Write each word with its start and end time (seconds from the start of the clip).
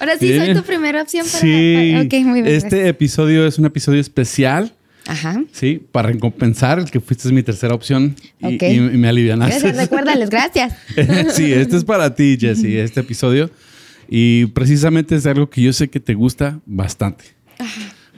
Ahora 0.00 0.16
sí 0.18 0.26
Bien. 0.28 0.46
soy 0.46 0.54
tu 0.54 0.62
primera 0.62 1.02
opción 1.02 1.24
para. 1.26 1.38
Sí. 1.40 2.24
Muy 2.24 2.42
bien. 2.42 2.46
Este 2.54 2.88
episodio 2.88 3.46
es 3.46 3.58
un 3.58 3.66
episodio 3.66 4.00
especial, 4.00 4.72
Ajá. 5.06 5.42
sí, 5.52 5.80
para 5.92 6.08
recompensar 6.08 6.78
el 6.78 6.90
que 6.90 7.00
fuiste 7.00 7.30
mi 7.32 7.42
tercera 7.42 7.74
opción 7.74 8.16
y, 8.40 8.56
Ok. 8.56 8.62
y- 8.62 8.66
y 8.76 8.80
me 8.98 9.08
alivianaste. 9.08 9.60
Gracias, 9.60 9.76
recuérdales, 9.76 10.30
gracias. 10.30 10.74
sí, 11.34 11.52
este 11.52 11.76
es 11.76 11.84
para 11.84 12.14
ti, 12.14 12.36
Jessie, 12.40 12.78
este 12.80 13.00
episodio. 13.00 13.50
Y 14.08 14.46
precisamente 14.46 15.14
es 15.14 15.26
algo 15.26 15.48
que 15.50 15.62
yo 15.62 15.72
sé 15.72 15.88
que 15.88 16.00
te 16.00 16.14
gusta 16.14 16.58
bastante. 16.66 17.24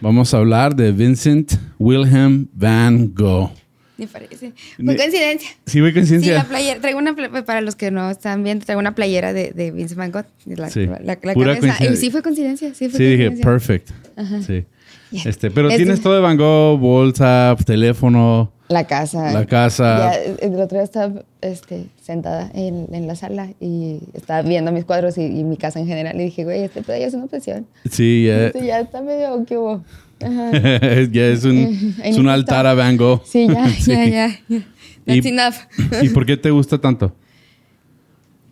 Vamos 0.00 0.32
a 0.34 0.38
hablar 0.38 0.74
de 0.74 0.90
Vincent 0.92 1.52
Wilhelm 1.78 2.46
Van 2.54 3.12
Gogh. 3.14 3.50
Me 3.98 4.06
parece. 4.06 4.52
Fue 4.82 4.96
coincidencia. 4.96 5.48
Sí, 5.66 5.80
Sí, 5.80 5.92
coincidencia. 5.92 6.34
la 6.34 6.44
playera. 6.44 6.80
Traigo 6.80 6.98
una. 6.98 7.14
Para 7.44 7.60
los 7.60 7.76
que 7.76 7.90
no 7.90 8.10
están 8.10 8.42
viendo, 8.42 8.64
traigo 8.64 8.80
una 8.80 8.94
playera 8.94 9.32
de, 9.32 9.52
de 9.52 9.70
Vince 9.70 9.94
Van 9.94 10.10
Gogh. 10.10 10.24
La, 10.46 10.70
Sí. 10.70 10.86
la- 10.86 11.18
la 11.22 11.34
Pura 11.34 11.54
cabeza. 11.58 11.84
Y 11.84 11.96
sí 11.96 12.10
fue 12.10 12.22
coincidencia. 12.22 12.72
Sí, 12.74 12.88
fue 12.88 12.98
Sí, 12.98 13.04
dije, 13.04 13.26
coincidencia. 13.26 13.44
perfect. 13.44 13.90
Ajá. 14.16 14.42
Sí. 14.42 14.64
Ya. 15.10 15.28
Este, 15.28 15.50
pero 15.50 15.68
Es- 15.68 15.76
tienes 15.76 16.00
todo 16.00 16.14
de 16.14 16.20
Van 16.20 16.38
Gogh, 16.38 16.78
bolsa, 16.80 17.54
teléfono, 17.66 18.50
La 18.68 18.86
casa. 18.86 19.30
la 19.32 19.44
casa. 19.44 20.12
Ya, 20.14 20.18
el 20.40 20.54
otro 20.54 20.78
día 20.78 20.84
estaba 20.84 21.22
este, 21.42 21.84
sentada 22.02 22.50
en, 22.54 22.86
en 22.92 23.06
la 23.06 23.14
sala 23.14 23.50
y 23.60 23.98
estaba 24.14 24.40
viendo 24.40 24.72
mis 24.72 24.86
cuadros 24.86 25.18
y, 25.18 25.22
y 25.26 25.44
mi 25.44 25.58
casa 25.58 25.80
en 25.80 25.86
general. 25.86 26.18
Y 26.18 26.24
dije, 26.24 26.44
güey, 26.44 26.62
este 26.62 26.80
pedo 26.82 26.96
ya 26.96 27.06
es 27.08 27.14
una 27.14 27.24
obsesión. 27.24 27.66
Sí, 27.90 28.24
ya, 28.26 28.46
Este 28.46 28.64
ya 28.64 28.80
está 28.80 29.02
medio 29.02 29.44
que 29.44 29.58
hubo. 29.58 29.84
Ya 31.12 31.26
es 31.26 31.44
un, 31.44 31.94
es 32.02 32.16
un 32.16 32.28
altar 32.28 32.66
a 32.66 32.74
Van 32.74 32.96
Gogh. 32.96 33.22
Sí, 33.24 33.46
ya, 33.48 33.68
Sí. 33.80 33.90
ya, 33.92 34.04
ya. 34.06 34.40
ya. 34.48 34.60
That's 35.06 35.24
Y- 35.26 35.28
enough. 35.28 35.54
¿Y 36.02 36.08
por 36.10 36.24
qué 36.26 36.36
te 36.36 36.50
gusta 36.50 36.78
tanto? 36.80 37.14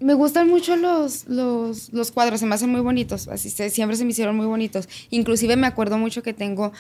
Me 0.02 0.14
gustan 0.14 0.48
mucho 0.48 0.76
los, 0.76 1.28
los, 1.28 1.92
los 1.92 2.10
cuadros, 2.10 2.40
se 2.40 2.46
me 2.46 2.54
hacen 2.54 2.70
muy 2.70 2.80
bonitos, 2.80 3.28
así 3.28 3.50
se- 3.50 3.68
siempre 3.68 3.98
se 3.98 4.04
me 4.06 4.12
hicieron 4.12 4.34
muy 4.34 4.46
bonitos. 4.46 4.88
Inclusive 5.10 5.56
me 5.56 5.66
acuerdo 5.66 5.98
mucho 5.98 6.22
que 6.22 6.32
tengo, 6.32 6.72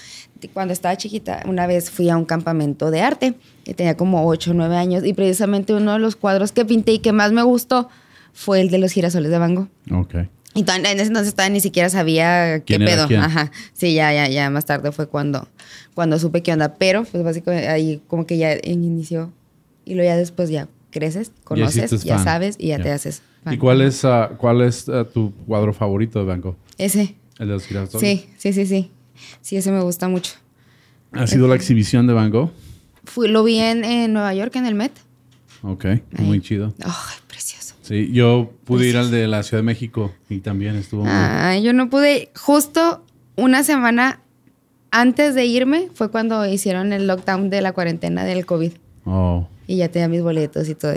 cuando 0.54 0.72
estaba 0.72 0.96
chiquita, 0.96 1.42
una 1.46 1.66
vez 1.66 1.90
fui 1.90 2.08
a 2.08 2.16
un 2.16 2.24
campamento 2.24 2.90
de 2.90 3.02
arte, 3.02 3.34
que 3.62 3.74
tenía 3.74 3.94
como 3.94 4.26
8 4.26 4.52
o 4.52 4.54
9 4.54 4.74
años, 4.74 5.04
y 5.04 5.12
precisamente 5.12 5.74
uno 5.74 5.92
de 5.92 5.98
los 5.98 6.16
cuadros 6.16 6.52
que 6.52 6.64
pinté 6.64 6.92
y 6.92 6.98
que 7.00 7.12
más 7.12 7.30
me 7.30 7.42
gustó 7.42 7.90
fue 8.32 8.62
el 8.62 8.70
de 8.70 8.78
los 8.78 8.90
girasoles 8.92 9.30
de 9.30 9.38
Van 9.38 9.54
Gogh. 9.54 9.68
Ok. 9.92 10.14
Y 10.54 10.64
en 10.68 10.86
ese 10.86 11.02
entonces 11.06 11.32
todavía 11.34 11.54
ni 11.54 11.60
siquiera 11.60 11.88
sabía 11.90 12.60
qué 12.60 12.76
¿Quién 12.76 12.82
era 12.82 13.06
pedo. 13.06 13.20
Ajá. 13.20 13.52
Sí, 13.72 13.94
ya, 13.94 14.12
ya, 14.12 14.28
ya 14.28 14.50
más 14.50 14.64
tarde 14.66 14.90
fue 14.90 15.06
cuando, 15.06 15.48
cuando 15.94 16.18
supe 16.18 16.42
qué 16.42 16.52
onda. 16.52 16.74
Pero, 16.74 17.04
pues 17.04 17.22
básicamente 17.22 17.68
ahí 17.68 18.02
como 18.08 18.26
que 18.26 18.36
ya 18.36 18.56
inició. 18.64 19.32
Y 19.84 19.94
luego 19.94 20.10
ya 20.10 20.16
después 20.16 20.50
ya 20.50 20.68
creces, 20.90 21.30
conoces, 21.44 22.02
ya 22.02 22.18
sabes 22.18 22.56
y 22.58 22.68
ya, 22.68 22.78
Ya. 22.78 22.82
te 22.82 22.90
haces. 22.90 23.22
fan. 23.44 23.54
¿Y 23.54 23.58
cuál 23.58 23.80
es, 23.80 24.04
ah, 24.04 24.32
cuál 24.36 24.62
es 24.62 24.88
ah, 24.88 25.04
tu 25.04 25.32
cuadro 25.46 25.72
favorito 25.72 26.24
de 26.24 26.36
Gogh? 26.36 26.56
Ese. 26.78 27.14
El 27.38 27.46
de 27.46 27.54
los 27.54 27.64
girasoles. 27.66 28.00
Sí, 28.00 28.28
sí, 28.36 28.52
sí, 28.52 28.66
sí. 28.66 28.90
Sí, 29.40 29.56
ese 29.56 29.70
me 29.70 29.80
gusta 29.80 30.08
mucho. 30.08 30.32
¿Ha 31.12 31.26
sido 31.26 31.48
la 31.48 31.54
exhibición 31.54 32.06
de 32.06 32.12
Van 32.12 32.30
Gogh? 32.30 32.50
Fui, 33.04 33.28
lo 33.28 33.42
vi 33.44 33.58
en, 33.58 33.84
en 33.84 34.12
Nueva 34.12 34.34
York, 34.34 34.54
en 34.56 34.66
el 34.66 34.74
Met. 34.74 34.92
Ok, 35.62 35.86
muy 36.18 36.40
chido. 36.40 36.72
Precioso. 36.72 37.20
Sí, 37.90 38.10
yo 38.12 38.52
pude 38.62 38.88
ir 38.88 38.96
al 38.96 39.10
de 39.10 39.26
la 39.26 39.42
Ciudad 39.42 39.64
de 39.64 39.66
México 39.66 40.12
y 40.28 40.38
también 40.38 40.76
estuvo 40.76 41.02
muy... 41.02 41.12
Ay, 41.12 41.60
yo 41.64 41.72
no 41.72 41.90
pude. 41.90 42.30
Justo 42.36 43.04
una 43.34 43.64
semana 43.64 44.20
antes 44.92 45.34
de 45.34 45.46
irme 45.46 45.88
fue 45.92 46.08
cuando 46.08 46.46
hicieron 46.46 46.92
el 46.92 47.08
lockdown 47.08 47.50
de 47.50 47.62
la 47.62 47.72
cuarentena 47.72 48.24
del 48.24 48.46
COVID. 48.46 48.70
Oh. 49.06 49.48
Y 49.66 49.78
ya 49.78 49.88
tenía 49.88 50.06
mis 50.06 50.22
boletos 50.22 50.68
y 50.68 50.76
todo. 50.76 50.92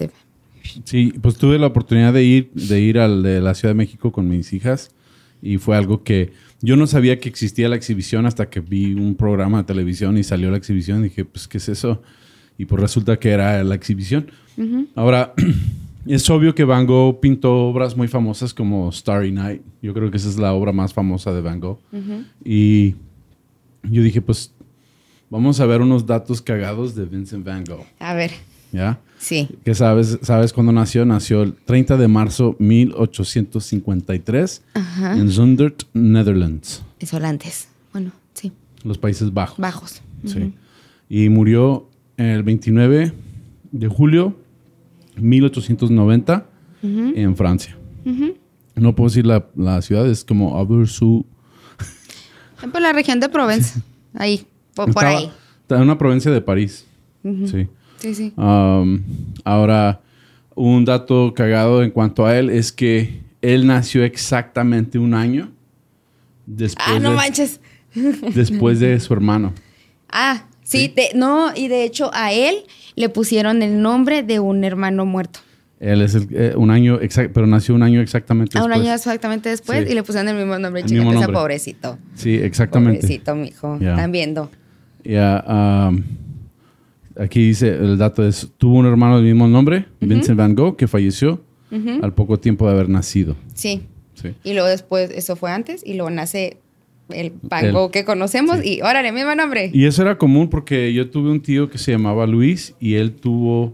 Sí, 0.83 1.15
pues 1.19 1.37
tuve 1.37 1.57
la 1.57 1.65
oportunidad 1.65 2.13
de 2.13 2.25
ir, 2.25 2.51
de 2.53 2.79
ir 2.79 2.99
al 2.99 3.23
de 3.23 3.41
la 3.41 3.55
Ciudad 3.55 3.71
de 3.71 3.77
México 3.77 4.11
con 4.11 4.29
mis 4.29 4.53
hijas 4.53 4.91
y 5.41 5.57
fue 5.57 5.75
algo 5.75 6.03
que 6.03 6.33
yo 6.61 6.75
no 6.75 6.85
sabía 6.85 7.19
que 7.19 7.27
existía 7.27 7.69
la 7.69 7.75
exhibición 7.75 8.27
hasta 8.27 8.51
que 8.51 8.59
vi 8.59 8.93
un 8.93 9.15
programa 9.15 9.57
de 9.57 9.63
televisión 9.63 10.15
y 10.19 10.23
salió 10.23 10.51
la 10.51 10.57
exhibición 10.57 10.99
y 10.99 11.03
dije, 11.05 11.25
pues, 11.25 11.47
¿qué 11.47 11.57
es 11.57 11.69
eso? 11.69 12.03
Y 12.59 12.65
pues 12.65 12.79
resulta 12.79 13.17
que 13.17 13.31
era 13.31 13.63
la 13.63 13.73
exhibición. 13.73 14.27
Ahora, 14.93 15.33
es 16.05 16.29
obvio 16.29 16.53
que 16.55 16.63
Van 16.63 16.85
Gogh 16.85 17.19
pintó 17.19 17.67
obras 17.67 17.95
muy 17.95 18.07
famosas 18.07 18.53
como 18.53 18.91
Starry 18.91 19.31
Night. 19.31 19.61
Yo 19.81 19.93
creo 19.93 20.11
que 20.11 20.17
esa 20.17 20.29
es 20.29 20.37
la 20.37 20.53
obra 20.53 20.71
más 20.71 20.93
famosa 20.93 21.33
de 21.33 21.41
Van 21.41 21.59
Gogh. 21.59 21.79
Y 22.43 22.95
yo 23.83 24.01
dije, 24.03 24.21
pues, 24.21 24.51
vamos 25.29 25.59
a 25.59 25.65
ver 25.65 25.81
unos 25.81 26.05
datos 26.05 26.41
cagados 26.41 26.95
de 26.95 27.05
Vincent 27.05 27.45
Van 27.45 27.63
Gogh, 27.65 27.85
A 27.99 28.13
ver, 28.13 28.31
¿ya? 28.71 28.99
sí. 29.17 29.49
¿Qué 29.65 29.73
sabes? 29.75 30.19
¿Sabes 30.21 30.53
cuándo 30.53 30.71
nació? 30.71 31.05
Nació 31.05 31.43
el 31.43 31.53
30 31.53 31.97
de 31.97 32.07
marzo 32.07 32.55
1853 32.59 34.63
Ajá. 34.73 35.17
en 35.17 35.29
Zundert, 35.31 35.83
Netherlands, 35.93 36.83
Es 36.99 37.13
holandés. 37.13 37.67
Bueno, 37.91 38.11
sí. 38.33 38.51
los 38.83 38.97
Países 38.97 39.33
Bajos. 39.33 39.57
Bajos. 39.59 40.01
Sí. 40.25 40.53
Y 41.09 41.29
murió 41.29 41.87
el 42.17 42.43
29 42.43 43.13
de 43.71 43.87
julio 43.87 44.35
1890 45.17 46.45
en 46.81 47.35
Francia. 47.35 47.77
No 48.75 48.95
puedo 48.95 49.09
decir 49.09 49.25
la, 49.25 49.45
la 49.55 49.81
ciudad, 49.81 50.07
es 50.09 50.23
como 50.25 50.57
Abersu. 50.57 51.25
Por 52.71 52.81
la 52.81 52.91
región 52.93 53.19
de 53.19 53.29
Provence. 53.29 53.79
Ahí. 54.15 54.45
Por, 54.75 55.05
ahí. 55.05 55.31
en 55.69 55.81
una 55.81 55.97
provincia 55.97 56.31
de 56.31 56.41
París. 56.41 56.85
Sí. 57.23 57.67
Sí, 57.99 58.15
sí. 58.15 58.33
Um, 58.35 59.01
ahora, 59.45 60.01
un 60.55 60.83
dato 60.83 61.33
cagado 61.33 61.83
en 61.83 61.91
cuanto 61.91 62.25
a 62.25 62.37
él 62.37 62.49
es 62.49 62.71
que 62.71 63.21
él 63.41 63.65
nació 63.67 64.03
exactamente 64.03 64.97
un 64.99 65.13
año 65.13 65.51
después, 66.45 66.87
Ah, 66.89 66.99
no 66.99 67.11
de, 67.11 67.15
manches. 67.15 67.61
después 68.33 68.79
de 68.79 68.99
su 68.99 69.13
hermano. 69.13 69.53
Ah, 70.11 70.45
sí. 70.63 70.91
de- 70.93 71.11
no, 71.15 71.55
y 71.55 71.67
de 71.69 71.83
hecho 71.85 72.09
a 72.13 72.33
él 72.33 72.55
le 72.95 73.09
pusieron 73.09 73.61
el 73.61 73.81
nombre 73.81 74.23
de 74.23 74.39
un 74.39 74.63
hermano 74.63 75.05
muerto. 75.05 75.39
Él 75.79 76.01
es 76.01 76.15
el- 76.15 76.27
eh, 76.31 76.53
un 76.55 76.71
año 76.71 76.99
exacto, 77.01 77.31
pero 77.33 77.45
nació 77.47 77.75
un 77.75 77.83
año 77.83 77.99
exactamente 77.99 78.57
A 78.57 78.63
un 78.63 78.69
después. 78.69 78.87
año 78.87 78.95
exactamente 78.95 79.49
después 79.49 79.83
Sí. 79.85 79.91
y 79.91 79.95
le 79.95 80.03
pusieron 80.03 80.29
el 80.29 80.37
mismo 80.37 80.57
nombre. 80.57 80.83
Mismo 80.83 81.11
que 81.11 81.17
sea 81.17 81.27
pobrecito. 81.27 81.97
Sí, 82.15 82.35
exactamente. 82.35 83.01
Pobrecito, 83.01 83.35
mijo. 83.35 83.77
Ya. 83.79 83.91
Están 83.91 84.11
viendo. 84.13 84.49
Um, 85.05 86.03
aquí 87.17 87.47
dice, 87.47 87.69
el 87.69 87.97
dato 87.97 88.25
es, 88.25 88.49
tuvo 88.57 88.77
un 88.77 88.85
hermano 88.85 89.17
del 89.17 89.25
mismo 89.25 89.47
nombre, 89.47 89.85
Vincent 89.99 90.37
Van 90.37 90.55
Gogh, 90.55 90.75
que 90.77 90.87
falleció 90.87 91.41
al 92.03 92.13
poco 92.13 92.39
tiempo 92.39 92.67
de 92.67 92.73
haber 92.73 92.87
nacido. 92.87 93.35
Sí. 93.55 93.81
Sí. 94.13 94.35
Y 94.43 94.53
luego 94.53 94.67
después, 94.69 95.09
eso 95.11 95.35
fue 95.35 95.51
antes, 95.51 95.81
y 95.85 95.95
luego 95.95 96.11
nace 96.11 96.57
el 97.13 97.27
El- 97.27 97.31
pango 97.49 97.91
que 97.91 98.03
conocemos 98.05 98.59
sí. 98.59 98.75
y 98.77 98.81
órale, 98.81 99.11
mismo 99.11 99.33
nombre. 99.35 99.69
Y 99.73 99.85
eso 99.85 100.01
era 100.01 100.17
común 100.17 100.49
porque 100.49 100.93
yo 100.93 101.09
tuve 101.09 101.31
un 101.31 101.41
tío 101.41 101.69
que 101.69 101.77
se 101.77 101.91
llamaba 101.91 102.25
Luis 102.27 102.73
y 102.79 102.95
él 102.95 103.13
tuvo, 103.13 103.73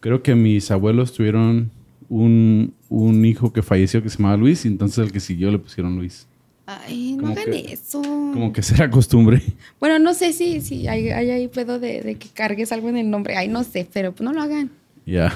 creo 0.00 0.22
que 0.22 0.34
mis 0.34 0.70
abuelos 0.70 1.12
tuvieron 1.12 1.70
un, 2.08 2.72
un 2.88 3.24
hijo 3.24 3.52
que 3.52 3.62
falleció 3.62 4.02
que 4.02 4.08
se 4.10 4.18
llamaba 4.18 4.36
Luis 4.36 4.64
y 4.64 4.68
entonces 4.68 4.98
el 5.04 5.12
que 5.12 5.20
siguió 5.20 5.50
le 5.50 5.58
pusieron 5.58 5.96
Luis. 5.96 6.26
Ay, 6.70 7.16
no 7.18 7.28
hagan 7.28 7.52
eso. 7.54 8.02
Como 8.02 8.52
que 8.52 8.62
será 8.62 8.90
costumbre. 8.90 9.40
Bueno, 9.80 9.98
no 9.98 10.12
sé 10.12 10.34
si, 10.34 10.60
si 10.60 10.86
hay, 10.86 11.08
hay 11.08 11.30
ahí 11.30 11.48
pedo 11.48 11.78
de, 11.78 12.02
de 12.02 12.16
que 12.16 12.28
cargues 12.28 12.72
algo 12.72 12.90
en 12.90 12.98
el 12.98 13.08
nombre. 13.10 13.36
Ay, 13.36 13.48
no 13.48 13.64
sé, 13.64 13.88
pero 13.90 14.12
pues 14.12 14.22
no 14.24 14.34
lo 14.34 14.42
hagan. 14.42 14.70
Ya. 15.06 15.32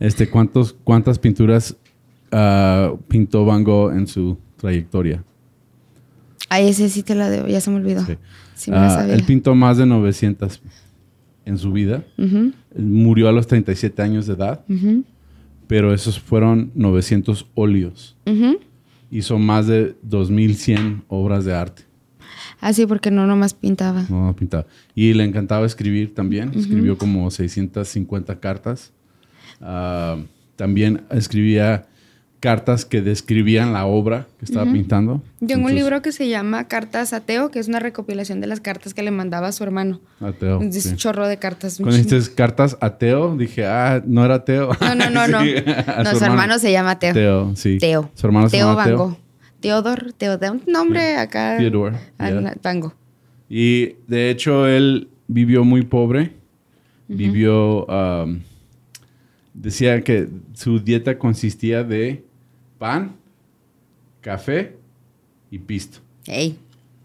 Este, 0.00 0.30
¿cuántos, 0.30 0.74
¿Cuántas 0.82 1.18
pinturas 1.18 1.76
ah, 2.32 2.94
pintó 3.08 3.44
Van 3.44 3.64
Gogh 3.64 3.92
en 3.92 4.06
su 4.06 4.38
trayectoria? 4.56 5.22
Ay, 6.48 6.68
ese 6.68 6.88
sí 6.88 7.02
te 7.02 7.14
la 7.14 7.28
debo, 7.28 7.48
ya 7.48 7.60
se 7.60 7.70
me 7.70 7.76
olvidó. 7.76 8.04
Sí. 8.04 8.16
Sí, 8.54 8.70
me 8.70 8.76
Ah, 8.78 9.06
él 9.08 9.22
pintó 9.24 9.54
más 9.54 9.76
de 9.76 9.84
900 9.86 10.60
en 11.44 11.58
su 11.58 11.72
vida. 11.72 12.04
Él 12.16 12.52
murió 12.76 13.28
a 13.28 13.32
los 13.32 13.46
37 13.46 14.00
años 14.02 14.26
de 14.26 14.34
edad, 14.34 14.64
pero 15.66 15.92
esos 15.92 16.18
fueron 16.18 16.70
900 16.74 17.46
óleos. 17.54 18.16
ujú. 18.26 18.58
Hizo 19.08 19.38
más 19.38 19.68
de 19.68 19.94
2100 20.02 21.04
obras 21.08 21.44
de 21.44 21.54
arte. 21.54 21.82
Ah, 22.60 22.72
sí, 22.72 22.86
porque 22.86 23.10
no 23.12 23.24
nomás 23.26 23.54
pintaba. 23.54 24.04
No, 24.08 24.24
no 24.26 24.34
pintaba. 24.34 24.66
Y 24.96 25.12
le 25.14 25.22
encantaba 25.24 25.64
escribir 25.64 26.12
también. 26.14 26.50
Escribió 26.56 26.98
como 26.98 27.30
650 27.30 28.40
cartas. 28.40 28.92
Ah, 29.60 30.16
también 30.56 31.02
escribía 31.10 31.86
cartas 32.46 32.84
que 32.84 33.02
describían 33.02 33.72
la 33.72 33.86
obra 33.86 34.28
que 34.38 34.44
estaba 34.44 34.70
pintando. 34.70 35.20
Tengo 35.40 35.46
un 35.46 35.50
Entonces, 35.50 35.74
libro 35.74 36.00
que 36.00 36.12
se 36.12 36.28
llama 36.28 36.68
Cartas 36.68 37.12
a 37.12 37.18
Teo, 37.18 37.50
que 37.50 37.58
es 37.58 37.66
una 37.66 37.80
recopilación 37.80 38.40
de 38.40 38.46
las 38.46 38.60
cartas 38.60 38.94
que 38.94 39.02
le 39.02 39.10
mandaba 39.10 39.48
a 39.48 39.52
su 39.52 39.64
hermano. 39.64 40.00
Ateo. 40.20 40.62
es 40.62 40.84
sí. 40.84 40.90
un 40.90 40.96
chorro 40.96 41.26
de 41.26 41.38
cartas. 41.38 41.80
un 41.80 41.86
Cuando 41.86 42.00
dijiste 42.00 42.34
cartas 42.36 42.78
ateo, 42.80 43.36
dije, 43.36 43.66
ah, 43.66 44.00
no 44.06 44.24
era 44.24 44.44
Teo. 44.44 44.70
No, 44.80 44.94
no, 44.94 45.10
no, 45.10 45.26
no. 45.28 45.42
Sí, 45.42 45.54
a 45.88 46.04
No, 46.04 46.14
su 46.14 46.24
hermano 46.24 46.60
se 46.60 46.70
llama 46.70 47.00
Teo. 47.00 47.14
Teo, 47.14 47.56
sí. 47.56 47.78
Teo. 47.78 48.12
Su 48.14 48.28
hermano 48.28 48.48
se 48.48 48.58
Teo 48.58 48.68
llama 48.68 48.76
Van 48.76 48.86
Teo. 48.86 49.18
Teodor, 49.58 50.12
Teodor, 50.12 50.52
un 50.52 50.72
nombre 50.72 51.16
acá. 51.16 51.56
Theodore, 51.58 51.96
ah, 52.18 52.30
yeah. 52.30 52.92
Y 53.48 53.96
de 54.06 54.30
hecho 54.30 54.68
él 54.68 55.08
vivió 55.26 55.64
muy 55.64 55.82
pobre. 55.82 56.34
Vivió, 57.08 57.86
um, 57.86 58.38
decía 59.52 60.00
que 60.02 60.28
su 60.52 60.78
dieta 60.78 61.18
consistía 61.18 61.82
de 61.82 62.25
pan, 62.78 63.16
café 64.20 64.76
y 65.50 65.58
pisto. 65.58 65.98
Ey, 66.26 66.58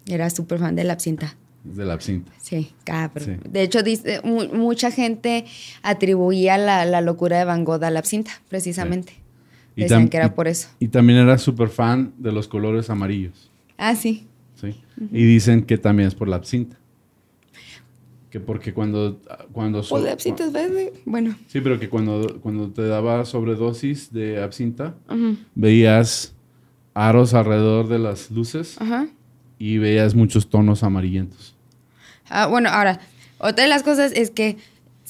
era 0.08 0.30
súper 0.30 0.60
fan 0.60 0.76
de 0.76 0.84
la 0.84 0.94
absintha. 0.94 1.36
De 1.64 1.86
la 1.86 1.94
absintha. 1.94 2.32
Sí, 2.42 2.74
cabrón. 2.84 3.40
Sí. 3.44 3.50
De 3.50 3.62
hecho, 3.62 3.84
dice, 3.84 4.20
mu- 4.24 4.48
mucha 4.54 4.90
gente 4.90 5.46
atribuía 5.84 6.58
la, 6.58 6.86
la 6.86 7.02
locura 7.02 7.38
de 7.38 7.46
Van 7.46 7.64
Gogh 7.64 7.84
a 7.84 7.92
la 7.92 8.00
absintha, 8.00 8.32
precisamente. 8.50 9.14
Y 9.76 9.84
Decían 9.84 10.10
que 10.10 10.18
era 10.18 10.34
por 10.34 10.48
eso. 10.48 10.70
Y 10.80 10.88
también 10.88 11.20
era 11.20 11.38
súper 11.38 11.70
fan 11.70 12.14
de 12.18 12.32
los 12.32 12.48
colores 12.48 12.90
amarillos. 12.90 13.52
Ah, 13.78 13.96
sí. 13.96 14.28
¿sí? 14.60 14.76
Y 15.12 15.24
dicen 15.26 15.64
que 15.64 15.78
también 15.78 16.08
es 16.08 16.16
por 16.16 16.28
la 16.28 16.36
absintha. 16.38 16.78
Que 18.32 18.40
porque 18.40 18.74
cuando... 18.74 19.20
cuando 19.52 19.84
so- 19.84 19.96
es 20.46 20.54
verde. 20.54 20.94
Bueno. 21.06 21.36
Sí, 21.48 21.60
pero 21.62 21.80
que 21.80 21.90
cuando, 21.90 22.40
cuando 22.42 22.70
te 22.70 22.88
daba 22.88 23.26
sobredosis 23.26 24.12
de 24.14 24.42
absintha, 24.42 24.96
Ujú. 25.10 25.36
veías 25.54 26.34
aros 26.94 27.34
alrededor 27.34 27.88
de 27.90 28.00
las 28.00 28.32
luces 28.32 28.80
Ajá. 28.82 29.08
y 29.60 29.78
veías 29.78 30.16
muchos 30.16 30.50
tonos 30.50 30.82
amarillentos. 30.84 31.56
Ah, 32.30 32.48
bueno, 32.48 32.70
ahora, 32.70 33.02
otra 33.38 33.64
de 33.66 33.70
las 33.70 33.84
cosas 33.84 34.14
es 34.16 34.32
que 34.32 34.58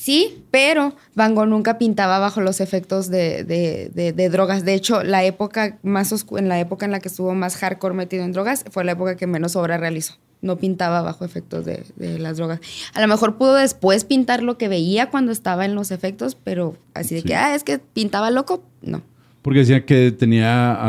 sí, 0.03 0.44
pero 0.50 0.95
Van 1.15 1.36
Gogh 1.36 1.48
nunca 1.48 1.77
pintaba 1.77 2.18
bajo 2.19 2.42
los 2.42 2.59
efectos 2.59 3.09
de, 3.09 3.44
de- 3.44 3.92
de- 3.94 4.13
de 4.13 4.30
drogas. 4.30 4.65
De 4.65 4.74
hecho, 4.74 5.03
la 5.03 5.24
época 5.24 5.77
más 5.83 6.12
en 6.38 6.50
la 6.50 6.59
época 6.59 6.86
en 6.86 6.92
la 6.92 7.00
que 7.00 7.07
estuvo 7.07 7.33
más 7.36 7.56
hardcore 7.57 7.94
metido 7.94 8.24
en 8.24 8.31
drogas, 8.31 8.65
fue 8.71 8.83
la 8.83 8.94
época 8.94 9.15
que 9.15 9.27
menos 9.27 9.56
obra 9.56 9.77
realizó. 9.77 10.15
No 10.42 10.56
pintaba 10.57 11.03
bajo 11.03 11.24
efectos 11.24 11.65
de, 11.65 11.83
las 12.18 12.38
drogas. 12.38 12.59
A 12.95 13.01
lo 13.01 13.07
mejor 13.07 13.38
pudo 13.38 13.53
después 13.56 14.06
pintar 14.06 14.42
lo 14.42 14.57
que 14.57 14.68
veía 14.69 15.12
cuando 15.12 15.31
estaba 15.31 15.65
en 15.65 15.75
los 15.75 15.92
efectos, 15.92 16.33
pero 16.36 16.75
así 16.95 17.13
de 17.13 17.21
Sí. 17.21 17.27
que, 17.27 17.36
ah, 17.36 17.53
es 17.53 17.63
que 17.63 17.77
pintaba 17.77 18.31
loco, 18.31 18.63
no. 18.81 19.03
Porque 19.44 19.59
decían 19.59 19.83
que 19.83 20.12
tenía, 20.12 20.80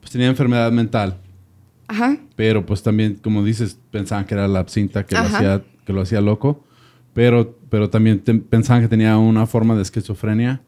pues 0.00 0.12
tenía 0.12 0.28
enfermedad 0.28 0.72
mental. 0.72 1.16
Ajá. 1.88 2.16
Pero 2.36 2.64
pues 2.64 2.82
también, 2.82 3.16
como 3.16 3.44
dices, 3.44 3.76
pensaban 3.90 4.24
que 4.24 4.32
era 4.34 4.48
la 4.48 4.60
absintha 4.60 5.04
que, 5.04 5.14
lo 5.16 5.22
hacía, 5.22 5.62
que 5.84 5.92
lo 5.92 6.00
hacía 6.00 6.20
loco. 6.22 6.64
Pero, 7.14 7.56
pero 7.68 7.90
también 7.90 8.20
te- 8.20 8.34
pensaban 8.34 8.82
que 8.82 8.88
tenía 8.88 9.18
una 9.18 9.46
forma 9.46 9.74
de 9.76 9.82
esquizofrenia, 9.82 10.60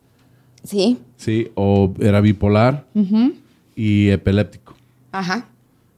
Sí. 0.64 0.98
¿sí? 1.16 1.50
O 1.54 1.92
era 2.00 2.20
bipolar 2.20 2.86
y 3.74 4.08
epiléptico. 4.10 4.74
Ajá. 5.12 5.48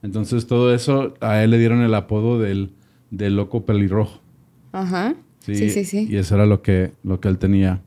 Entonces 0.03 0.47
todo 0.47 0.75
eso, 0.75 1.15
a 1.21 1.43
él 1.43 1.51
le 1.51 1.59
dieron 1.59 1.81
el 1.83 1.95
apodo 1.95 2.39
del, 2.39 2.71
del 3.11 3.37
loco 3.37 3.65
pelirrojo. 3.65 4.21
Ajá. 4.73 5.15
Sí, 5.41 5.55
Sí, 5.55 5.71
sí, 5.71 5.85
sí. 5.85 6.07
Y 6.11 6.17
eso 6.17 6.35
era 6.35 6.47
lo 6.47 6.63
que, 6.63 6.93
lo 7.03 7.21
que 7.21 7.29
él 7.29 7.39
tenía. 7.39 7.81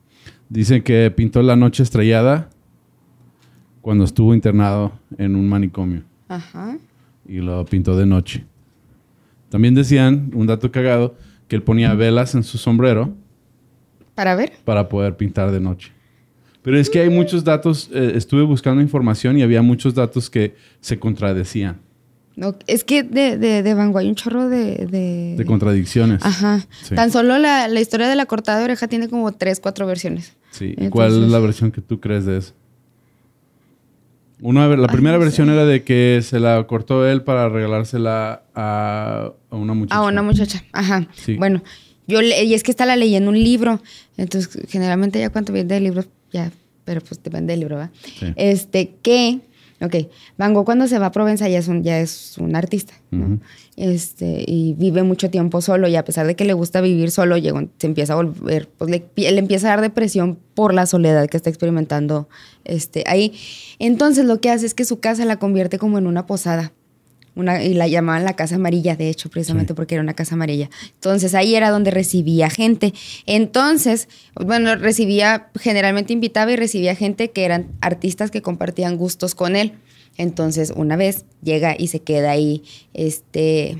Dicen 0.49 0.83
que 0.83 1.09
pintó 1.11 1.41
la 1.41 1.55
noche 1.55 1.81
estrellada 1.83 2.49
cuando 3.81 4.03
estuvo 4.03 4.33
internado 4.33 4.91
en 5.17 5.35
un 5.35 5.47
manicomio. 5.49 6.03
Ajá. 6.27 6.77
Y 7.27 7.37
lo 7.37 7.65
pintó 7.65 7.95
de 7.97 8.05
noche. 8.05 8.45
También 9.49 9.73
decían, 9.75 10.31
un 10.33 10.45
dato 10.47 10.71
cagado, 10.71 11.15
que 11.47 11.55
él 11.55 11.63
ponía 11.63 11.93
velas 11.93 12.35
en 12.35 12.43
su 12.43 12.57
sombrero 12.57 13.13
Para 14.15 14.35
ver. 14.35 14.53
para 14.65 14.89
poder 14.89 15.15
pintar 15.17 15.51
de 15.51 15.59
noche. 15.59 15.91
Pero 16.61 16.77
es 16.77 16.89
que 16.89 16.99
hay 16.99 17.09
muchos 17.09 17.43
datos, 17.43 17.89
eh, 17.93 18.13
estuve 18.15 18.41
buscando 18.43 18.81
información 18.81 19.37
y 19.37 19.41
había 19.41 19.61
muchos 19.61 19.93
datos 19.95 20.29
que 20.29 20.55
se 20.81 20.99
contradecían, 20.99 21.77
No, 22.35 22.55
es 22.67 22.83
que 22.83 23.03
de, 23.03 23.37
de, 23.37 23.63
de 23.63 23.73
Van 23.73 23.91
Gogh 23.93 23.99
hay 24.01 24.09
un 24.09 24.15
chorro 24.15 24.49
de... 24.49 24.85
De, 24.85 25.35
de 25.37 25.45
contradicciones. 25.45 26.23
Ajá. 26.25 26.65
Sí. 26.83 26.93
Tan 26.93 27.09
solo 27.11 27.37
la, 27.39 27.67
la 27.69 27.79
historia 27.79 28.07
de 28.09 28.15
la 28.15 28.25
cortada 28.25 28.59
de 28.59 28.65
oreja 28.65 28.87
tiene 28.87 29.07
como 29.07 29.31
tres, 29.31 29.59
cuatro 29.61 29.87
versiones. 29.87 30.33
Sí. 30.51 30.75
¿Y 30.77 30.89
cuál 30.89 31.23
es 31.23 31.29
la 31.31 31.39
versión 31.39 31.71
que 31.71 31.81
tú 31.81 31.99
crees 32.01 32.25
de 32.25 32.37
eso? 32.37 32.53
Una, 34.41 34.67
la 34.67 34.83
Ay, 34.87 34.93
primera 34.93 35.17
no 35.17 35.23
versión 35.23 35.47
sé. 35.47 35.53
era 35.53 35.65
de 35.65 35.83
que 35.83 36.19
se 36.23 36.39
la 36.39 36.65
cortó 36.67 37.07
él 37.07 37.23
para 37.23 37.49
regalársela 37.49 38.43
a, 38.53 39.31
a 39.49 39.55
una 39.55 39.73
muchacha. 39.73 39.99
Ah, 39.99 40.03
una 40.05 40.21
muchacha. 40.21 40.63
Ajá. 40.73 41.07
Sí. 41.15 41.35
Bueno, 41.37 41.63
yo 42.05 42.21
le- 42.21 42.43
y 42.43 42.53
es 42.53 42.61
que 42.63 42.71
esta 42.71 42.85
la 42.85 42.95
leí 42.95 43.15
en 43.15 43.27
un 43.27 43.35
libro. 43.41 43.81
Entonces, 44.15 44.65
generalmente 44.69 45.19
ya 45.19 45.31
cuando 45.31 45.53
viene 45.53 45.73
de 45.73 45.79
libros, 45.79 46.07
ya, 46.31 46.51
pero 46.85 47.01
pues 47.01 47.21
depende 47.23 47.53
del 47.53 47.61
libro, 47.61 47.77
¿va? 47.77 47.89
Sí. 48.19 48.27
Este, 48.35 48.95
que, 49.01 49.39
ok, 49.81 49.95
Van 50.37 50.53
Gogh 50.53 50.65
cuando 50.65 50.87
se 50.87 50.97
va 50.99 51.07
a 51.07 51.11
Provenza 51.11 51.47
ya 51.49 51.59
es 51.59 51.67
un, 51.67 51.83
ya 51.83 51.99
es 51.99 52.37
un 52.37 52.55
artista, 52.55 52.93
¿no? 53.11 53.39
Este, 53.75 54.43
y 54.47 54.73
vive 54.73 55.03
mucho 55.03 55.29
tiempo 55.29 55.61
solo, 55.61 55.87
y 55.87 55.95
a 55.95 56.03
pesar 56.03 56.25
de 56.25 56.35
que 56.35 56.45
le 56.45 56.53
gusta 56.53 56.81
vivir 56.81 57.11
solo, 57.11 57.37
llega 57.37 57.57
un- 57.59 57.71
se 57.77 57.85
empieza 57.87 58.13
a 58.13 58.15
volver, 58.15 58.67
pues 58.77 58.89
le, 58.89 59.05
le 59.15 59.37
empieza 59.39 59.67
a 59.67 59.69
dar 59.71 59.81
depresión 59.81 60.37
por 60.55 60.73
la 60.73 60.85
soledad 60.87 61.27
que 61.29 61.37
está 61.37 61.49
experimentando 61.51 62.27
este, 62.65 63.03
ahí. 63.07 63.33
Entonces 63.79 64.25
lo 64.25 64.41
que 64.41 64.49
hace 64.49 64.65
es 64.65 64.73
que 64.73 64.83
su 64.85 64.99
casa 64.99 65.25
la 65.25 65.37
convierte 65.37 65.77
como 65.77 65.97
en 65.99 66.07
una 66.07 66.25
posada. 66.25 66.73
Una, 67.37 67.63
y 67.63 67.73
la 67.73 67.87
llamaban 67.87 68.25
la 68.25 68.35
casa 68.35 68.55
amarilla, 68.55 68.95
de 68.95 69.09
hecho, 69.09 69.29
precisamente 69.29 69.73
Sí. 69.73 69.75
porque 69.75 69.95
era 69.95 70.01
una 70.03 70.13
casa 70.15 70.35
amarilla. 70.35 70.69
Entonces 70.95 71.35
ahí 71.35 71.55
era 71.55 71.69
donde 71.69 71.91
recibía 71.91 72.49
gente. 72.49 72.93
Entonces, 73.27 74.09
bueno, 74.35 74.75
recibía, 74.75 75.49
generalmente 75.59 76.13
invitaba 76.13 76.51
y 76.51 76.55
recibía 76.55 76.95
gente 76.95 77.29
que 77.31 77.45
eran 77.45 77.67
artistas 77.79 78.31
que 78.31 78.41
compartían 78.41 78.97
gustos 78.97 79.35
con 79.35 79.55
él. 79.55 79.73
Entonces, 80.17 80.73
una 80.75 80.95
vez 80.95 81.25
llega 81.43 81.75
y 81.77 81.87
se 81.89 81.99
queda 82.01 82.31
ahí, 82.31 82.63
este, 82.93 83.77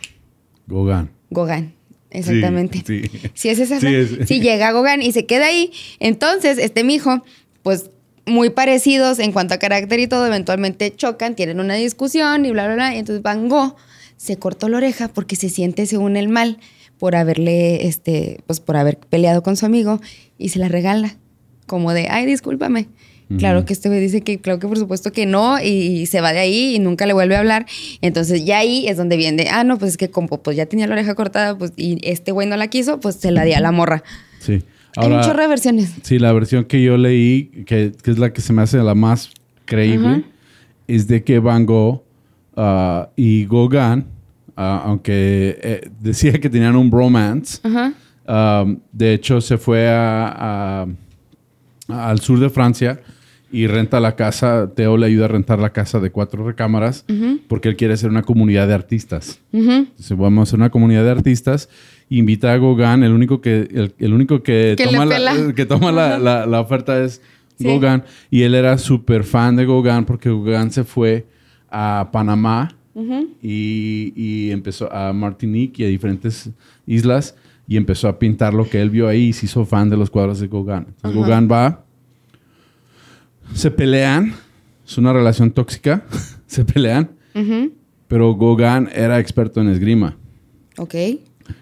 Gauguin. 0.68 1.10
Gauguin. 1.32 1.74
Exactamente. 2.12 2.84
Sí, 2.86 3.04
sí. 3.12 3.20
Si 3.34 3.50
es 3.50 3.60
esa, 3.60 3.80
Sí, 3.80 4.26
Si 4.26 4.40
llega 4.40 4.72
Gauguin 4.72 5.02
y 5.02 5.12
se 5.12 5.26
queda 5.26 5.48
ahí, 5.48 5.72
entonces 6.00 6.58
este 6.58 6.84
mijo, 6.84 7.24
pues 7.64 7.90
muy 8.28 8.50
parecidos 8.50 9.20
en 9.20 9.32
cuanto 9.32 9.54
a 9.54 9.58
carácter 9.58 10.00
y 10.00 10.08
todo, 10.08 10.26
eventualmente 10.28 10.96
chocan, 10.96 11.36
tienen 11.36 11.60
una 11.60 11.76
discusión 11.76 12.46
y 12.46 12.52
bla, 12.52 12.66
bla, 12.66 12.76
bla. 12.76 12.96
Y 12.96 13.00
entonces 13.00 13.24
Van 13.24 13.50
Gogh 13.50 13.76
se 14.18 14.38
cortó 14.38 14.70
la 14.70 14.78
oreja 14.78 15.08
porque 15.08 15.36
se 15.36 15.50
siente 15.50 15.86
según 15.86 16.18
el 16.18 16.30
mal 16.30 16.60
por 17.00 17.16
haberle, 17.16 17.88
este, 17.88 18.42
pues 18.48 18.60
por 18.60 18.78
haber 18.78 18.98
peleado 18.98 19.44
con 19.44 19.56
su 19.56 19.66
amigo 19.66 20.02
y 20.38 20.50
se 20.50 20.60
la 20.60 20.68
regala. 20.68 21.16
Como 21.66 21.94
de, 21.94 22.08
ay, 22.10 22.26
discúlpame. 22.26 22.88
Claro 23.38 23.66
que 23.66 23.74
este 23.74 23.90
güey 23.90 24.00
dice 24.00 24.22
que 24.22 24.40
claro 24.40 24.58
que 24.58 24.70
por 24.70 24.78
supuesto 24.78 25.12
que 25.12 25.26
no 25.26 25.62
y, 25.62 26.06
se 26.06 26.22
va 26.22 26.32
de 26.32 26.40
ahí 26.40 26.76
y 26.76 26.80
nunca 26.80 27.06
le 27.06 27.12
vuelve 27.12 27.36
a 27.36 27.40
hablar. 27.40 27.66
Entonces 28.02 28.46
ya 28.46 28.60
ahí 28.60 28.88
es 28.88 28.96
donde 28.96 29.18
viene, 29.18 29.48
ah, 29.52 29.66
no, 29.66 29.78
pues 29.78 29.92
es 29.92 29.98
que 29.98 30.10
como 30.10 30.42
pues 30.42 30.56
ya 30.56 30.66
tenía 30.66 30.88
la 30.88 30.94
oreja 30.94 31.14
cortada 31.14 31.58
pues 31.58 31.74
y 31.76 32.00
este 32.04 32.32
güey 32.32 32.48
no 32.48 32.56
la 32.56 32.70
quiso, 32.70 33.02
pues 33.02 33.16
se 33.16 33.32
la 33.32 33.44
di 33.44 33.52
a 33.52 33.60
la 33.60 33.74
morra. 33.74 34.02
Sí. 34.40 34.64
Hay 34.98 35.12
un 35.12 35.22
chorro 35.22 35.42
de 35.42 35.48
versiones. 35.48 35.94
Sí, 36.02 36.20
la 36.20 36.34
versión 36.34 36.66
que 36.66 36.82
yo 36.84 36.98
leí, 36.98 37.64
que, 37.66 37.92
que 38.02 38.12
es 38.12 38.18
la 38.18 38.34
que 38.34 38.42
se 38.42 38.52
me 38.54 38.62
hace 38.62 38.78
la 38.80 38.96
más 38.96 39.30
creíble, 39.66 40.08
Ajá. 40.08 40.22
es 40.88 41.08
de 41.08 41.24
que 41.24 41.40
Van 41.40 41.66
Gogh 41.66 42.04
ah, 42.56 43.10
y 43.16 43.46
Gauguin, 43.46 44.06
ah, 44.56 44.82
aunque 44.86 45.58
eh, 45.62 45.90
decía 46.00 46.34
que 46.40 46.50
tenían 46.50 46.76
un 46.76 46.90
bromance, 46.90 47.60
Ajá. 47.64 47.94
um, 48.64 48.80
de 48.92 49.14
hecho 49.14 49.40
se 49.42 49.58
fue 49.58 49.88
a- 49.90 50.86
a- 51.90 52.10
al 52.10 52.20
sur 52.20 52.40
de 52.40 52.50
Francia 52.50 53.00
y 53.52 53.68
renta 53.68 54.00
la 54.02 54.16
casa, 54.18 54.70
Teo 54.76 54.98
le 54.98 55.06
ayuda 55.06 55.26
a 55.26 55.28
rentar 55.30 55.60
la 55.60 55.72
casa 55.72 56.00
de 56.02 56.10
cuatro 56.12 56.46
recámaras 56.46 57.06
porque 57.48 57.70
él 57.70 57.78
quiere 57.78 57.94
hacer 57.94 58.10
una 58.10 58.24
comunidad 58.24 58.68
de 58.68 58.74
artistas. 58.74 59.40
Ujú. 59.54 59.72
Entonces 59.72 60.18
vamos 60.18 60.40
a 60.40 60.44
hacer 60.44 60.60
una 60.60 60.70
comunidad 60.70 61.06
de 61.06 61.12
artistas. 61.12 61.70
Invita 62.10 62.54
a 62.54 62.58
Gauguin, 62.58 63.04
el 63.04 63.12
único 63.12 63.42
que, 63.42 63.68
el, 63.72 63.94
el 64.00 64.14
único 64.14 64.42
que, 64.44 64.76
Que 64.78 64.86
toma, 64.86 65.06
la, 65.06 65.54
que 65.54 65.66
toma 65.66 65.92
la, 65.92 66.18
la- 66.18 66.46
la 66.46 66.60
oferta 66.62 67.04
es 67.04 67.22
Sí. 67.60 67.66
Gauguin. 67.66 68.04
Y 68.30 68.44
él 68.44 68.54
era 68.54 68.78
súper 68.78 69.24
fan 69.24 69.56
de 69.56 69.66
Gauguin 69.66 70.06
porque 70.06 70.30
Gauguin 70.30 70.70
se 70.72 70.84
fue 70.84 71.26
a 71.70 72.10
Panamá 72.14 72.70
y, 73.42 74.14
y 74.16 74.52
empezó 74.52 74.92
a 74.94 75.12
Martinique 75.12 75.82
y 75.82 75.86
a 75.86 75.90
diferentes 75.90 76.50
islas 76.86 77.36
y 77.68 77.76
empezó 77.78 78.08
a 78.08 78.18
pintar 78.20 78.54
lo 78.54 78.70
que 78.70 78.80
él 78.82 78.90
vio 78.92 79.08
ahí 79.08 79.30
y 79.30 79.34
se 79.34 79.48
hizo 79.48 79.66
fan 79.66 79.90
de 79.90 79.98
los 79.98 80.10
cuadros 80.12 80.40
de 80.40 80.48
Gauguin. 80.48 80.86
Entonces. 81.04 81.16
Gauguin 81.28 81.52
va, 81.52 81.84
se 83.54 83.72
pelean, 83.72 84.34
es 84.86 84.98
una 84.98 85.12
relación 85.14 85.52
tóxica, 85.52 86.06
se 86.48 86.64
pelean, 86.64 87.10
pero 88.08 88.36
Gauguin 88.36 88.90
era 88.94 89.20
experto 89.20 89.62
en 89.62 89.70
esgrima. 89.70 90.16
Ok. 90.78 90.94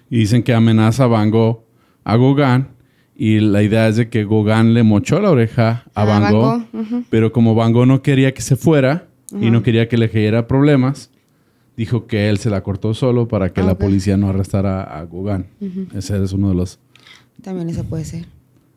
Y 0.10 0.20
dicen 0.20 0.44
que 0.44 0.54
amenaza 0.54 1.06
a 1.06 1.08
Van 1.08 1.30
Gogh 1.32 1.64
a 2.04 2.18
Gauguin 2.18 2.68
Y 3.16 3.40
la 3.40 3.64
idea 3.64 3.88
es 3.88 3.96
de 3.96 4.10
que 4.10 4.24
Gauguin 4.26 4.74
le 4.74 4.84
mochó 4.84 5.20
la 5.20 5.32
oreja 5.32 5.84
a 5.96 6.02
A 6.02 6.06
Van 6.06 6.22
Van 6.24 6.34
Gogh, 6.34 6.44
Gogh, 6.72 6.82
ujú. 6.82 7.04
pero 7.10 7.32
como 7.32 7.56
Van 7.56 7.72
Gogh 7.74 7.86
no 7.88 8.02
quería 8.02 8.34
que 8.34 8.42
se 8.42 8.56
fuera 8.56 9.08
y 9.42 9.50
no 9.50 9.64
quería 9.64 9.88
que 9.90 9.98
le 9.98 10.08
generara 10.08 10.48
problemas, 10.48 11.10
dijo 11.76 12.06
que 12.08 12.30
él 12.30 12.38
se 12.38 12.50
la 12.50 12.62
cortó 12.62 12.94
solo 12.94 13.28
para 13.28 13.52
que 13.52 13.62
Ah, 13.62 13.66
la 13.66 13.72
ok. 13.74 13.80
policía 13.80 14.16
no 14.18 14.30
arrestara 14.30 14.84
a 14.84 15.06
Gauguin. 15.06 15.46
Ese 15.96 16.24
es 16.24 16.32
uno 16.32 16.50
de 16.50 16.56
los... 16.56 16.80
También 17.42 17.70
eso 17.70 17.84
puede 17.84 18.06
ser. 18.06 18.26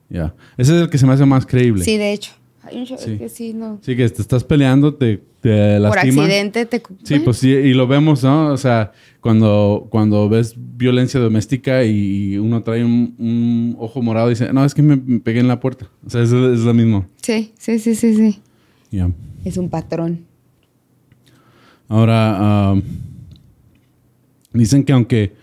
Ya. 0.09 0.35
Ese 0.57 0.75
es 0.77 0.83
el 0.83 0.91
que 0.91 0.99
se 0.99 1.07
me 1.07 1.13
hace 1.13 1.27
más 1.27 1.45
creíble. 1.47 1.85
Sí, 1.85 1.97
de 1.97 2.13
hecho. 2.13 2.33
Sí. 2.99 3.17
que 3.19 3.29
sí, 3.29 3.55
no. 3.55 3.79
Sí, 3.83 3.95
que 3.97 4.09
te 4.09 4.21
estás 4.21 4.43
peleando, 4.45 4.93
te, 4.95 5.23
te 5.41 5.75
Por 5.79 5.81
lastiman. 5.81 6.25
accidente 6.27 6.67
te... 6.67 6.83
Sí, 7.03 7.19
pues 7.21 7.37
sí, 7.39 7.49
y 7.51 7.73
lo 7.73 7.87
vemos, 7.87 8.23
¿no? 8.25 8.49
O 8.53 8.57
sea, 8.57 8.93
cuando, 9.21 9.87
cuando 9.91 10.29
ves 10.29 10.55
violencia 10.79 11.19
doméstica 11.19 11.85
y 11.85 12.39
uno 12.39 12.63
trae 12.63 12.85
un, 12.85 13.15
un 13.19 13.77
ojo 13.81 14.01
morado 14.01 14.29
y 14.29 14.31
dice, 14.31 14.53
no, 14.53 14.65
es 14.65 14.75
que 14.75 14.83
me, 14.83 14.97
pegué 15.19 15.41
en 15.41 15.49
la 15.49 15.59
puerta. 15.59 15.89
O 16.07 16.11
sea, 16.11 16.23
es, 16.23 16.31
es 16.33 16.61
lo 16.61 16.73
mismo. 16.73 17.05
Sí, 17.21 17.53
sí, 17.59 17.79
sí, 17.81 17.97
sí, 17.97 18.15
sí. 18.15 18.39
Ya. 18.93 19.11
Es 19.45 19.57
un 19.57 19.69
patrón. 19.69 20.21
Ahora, 21.89 22.37
ah, 22.39 22.77
dicen 24.53 24.85
que 24.85 24.93
aunque 24.93 25.35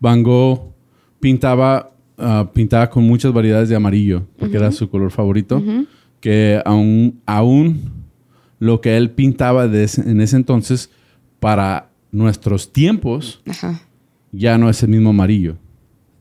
Van 0.00 0.22
Gogh 0.22 0.72
pintaba, 1.20 1.90
ah, 2.18 2.50
pintaba 2.52 2.88
con 2.90 3.04
muchas 3.04 3.32
variedades 3.32 3.68
de 3.68 3.76
amarillo, 3.76 4.26
porque 4.38 4.56
era 4.56 4.70
su 4.70 4.88
color 4.88 5.10
favorito, 5.10 5.62
que 6.20 6.60
aún, 6.64 7.20
aún 7.26 7.80
lo 8.58 8.80
que 8.80 8.96
él 8.96 9.10
pintaba 9.10 9.66
de 9.68 9.84
ese- 9.84 10.08
en 10.08 10.20
ese 10.20 10.36
entonces, 10.36 10.90
para 11.40 11.90
nuestros 12.12 12.72
tiempos, 12.72 13.40
Ajá. 13.48 13.80
Ya 14.36 14.58
no 14.58 14.68
es 14.70 14.82
el 14.82 14.88
mismo 14.90 15.10
amarillo. 15.10 15.52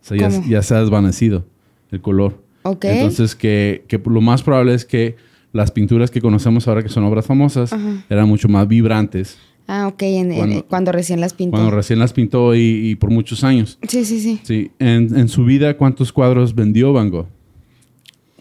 O 0.01 0.05
sea, 0.05 0.17
ya, 0.17 0.29
ya 0.47 0.61
se 0.61 0.75
ha 0.75 0.79
desvanecido 0.81 1.45
el 1.91 2.01
color. 2.01 2.41
Ok. 2.63 2.85
Entonces, 2.85 3.35
que, 3.35 3.83
que 3.87 4.01
lo 4.05 4.21
más 4.21 4.43
probable 4.43 4.73
es 4.73 4.85
que 4.85 5.15
las 5.51 5.71
pinturas 5.71 6.09
que 6.11 6.19
conocemos 6.21 6.67
ahora, 6.67 6.81
que 6.83 6.89
son 6.89 7.03
obras 7.03 7.25
famosas, 7.25 7.71
Ajá. 7.73 8.03
eran 8.09 8.27
mucho 8.27 8.47
más 8.49 8.67
vibrantes 8.67 9.37
Ah, 9.67 9.87
ok. 9.87 10.01
en- 10.03 10.31
en- 10.31 10.37
Cuando- 10.37 10.65
cuando, 10.67 10.91
recién 10.91 11.21
las 11.21 11.33
pintó. 11.33 11.51
cuando 11.51 11.71
recién 11.71 11.97
las 11.99 12.11
pintó 12.11 12.53
y, 12.53 12.59
y 12.89 12.95
por 12.95 13.09
muchos 13.11 13.43
años. 13.45 13.77
Sí, 13.87 14.03
sí, 14.03 14.19
sí. 14.19 14.39
Sí. 14.43 14.71
En, 14.79 15.15
en 15.17 15.29
su 15.29 15.45
vida, 15.45 15.77
¿cuántos 15.77 16.11
cuadros 16.11 16.53
vendió 16.53 16.91
Van 16.91 17.09
Gogh? 17.09 17.27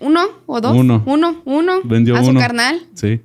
¿Uno 0.00 0.21
o 0.47 0.61
dos? 0.61 0.76
Uno. 0.76 1.02
Uno, 1.07 1.41
uno. 1.45 1.75
Vendió 1.85 2.17
A 2.17 2.23
uno. 2.23 2.33
su 2.33 2.38
carnal. 2.38 2.81
Sí. 2.95 3.21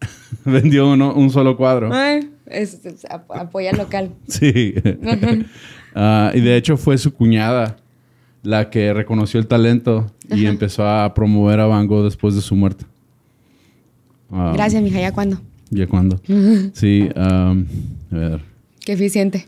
vendió 0.44 0.90
uno, 0.90 1.14
un 1.14 1.30
solo 1.30 1.56
cuadro. 1.56 1.90
Ay, 1.92 2.28
es, 2.52 2.84
es 2.84 3.04
ap- 3.06 3.30
apoya 3.32 3.72
local. 3.72 4.10
Sí. 4.28 4.74
Ah, 5.94 6.32
y 6.34 6.40
de 6.40 6.56
hecho 6.56 6.76
fue 6.76 6.96
su 6.98 7.12
cuñada 7.12 7.76
la 8.42 8.70
que 8.70 8.92
reconoció 8.94 9.38
el 9.38 9.46
talento 9.46 10.10
y 10.34 10.46
empezó 10.46 10.86
a 10.88 11.12
promover 11.14 11.60
a 11.60 11.66
Van 11.66 11.86
Gogh 11.86 12.04
después 12.04 12.34
de 12.34 12.40
su 12.40 12.54
muerte. 12.56 12.84
Ah, 14.30 14.52
Gracias, 14.54 14.82
mija. 14.82 15.00
¿Ya 15.00 15.12
cuándo? 15.12 15.40
¿Ya 15.70 15.86
cuándo? 15.86 16.20
Sí. 16.74 17.08
a 17.14 17.54
ver. 18.10 18.40
Qué 18.84 18.92
eficiente. 18.92 19.46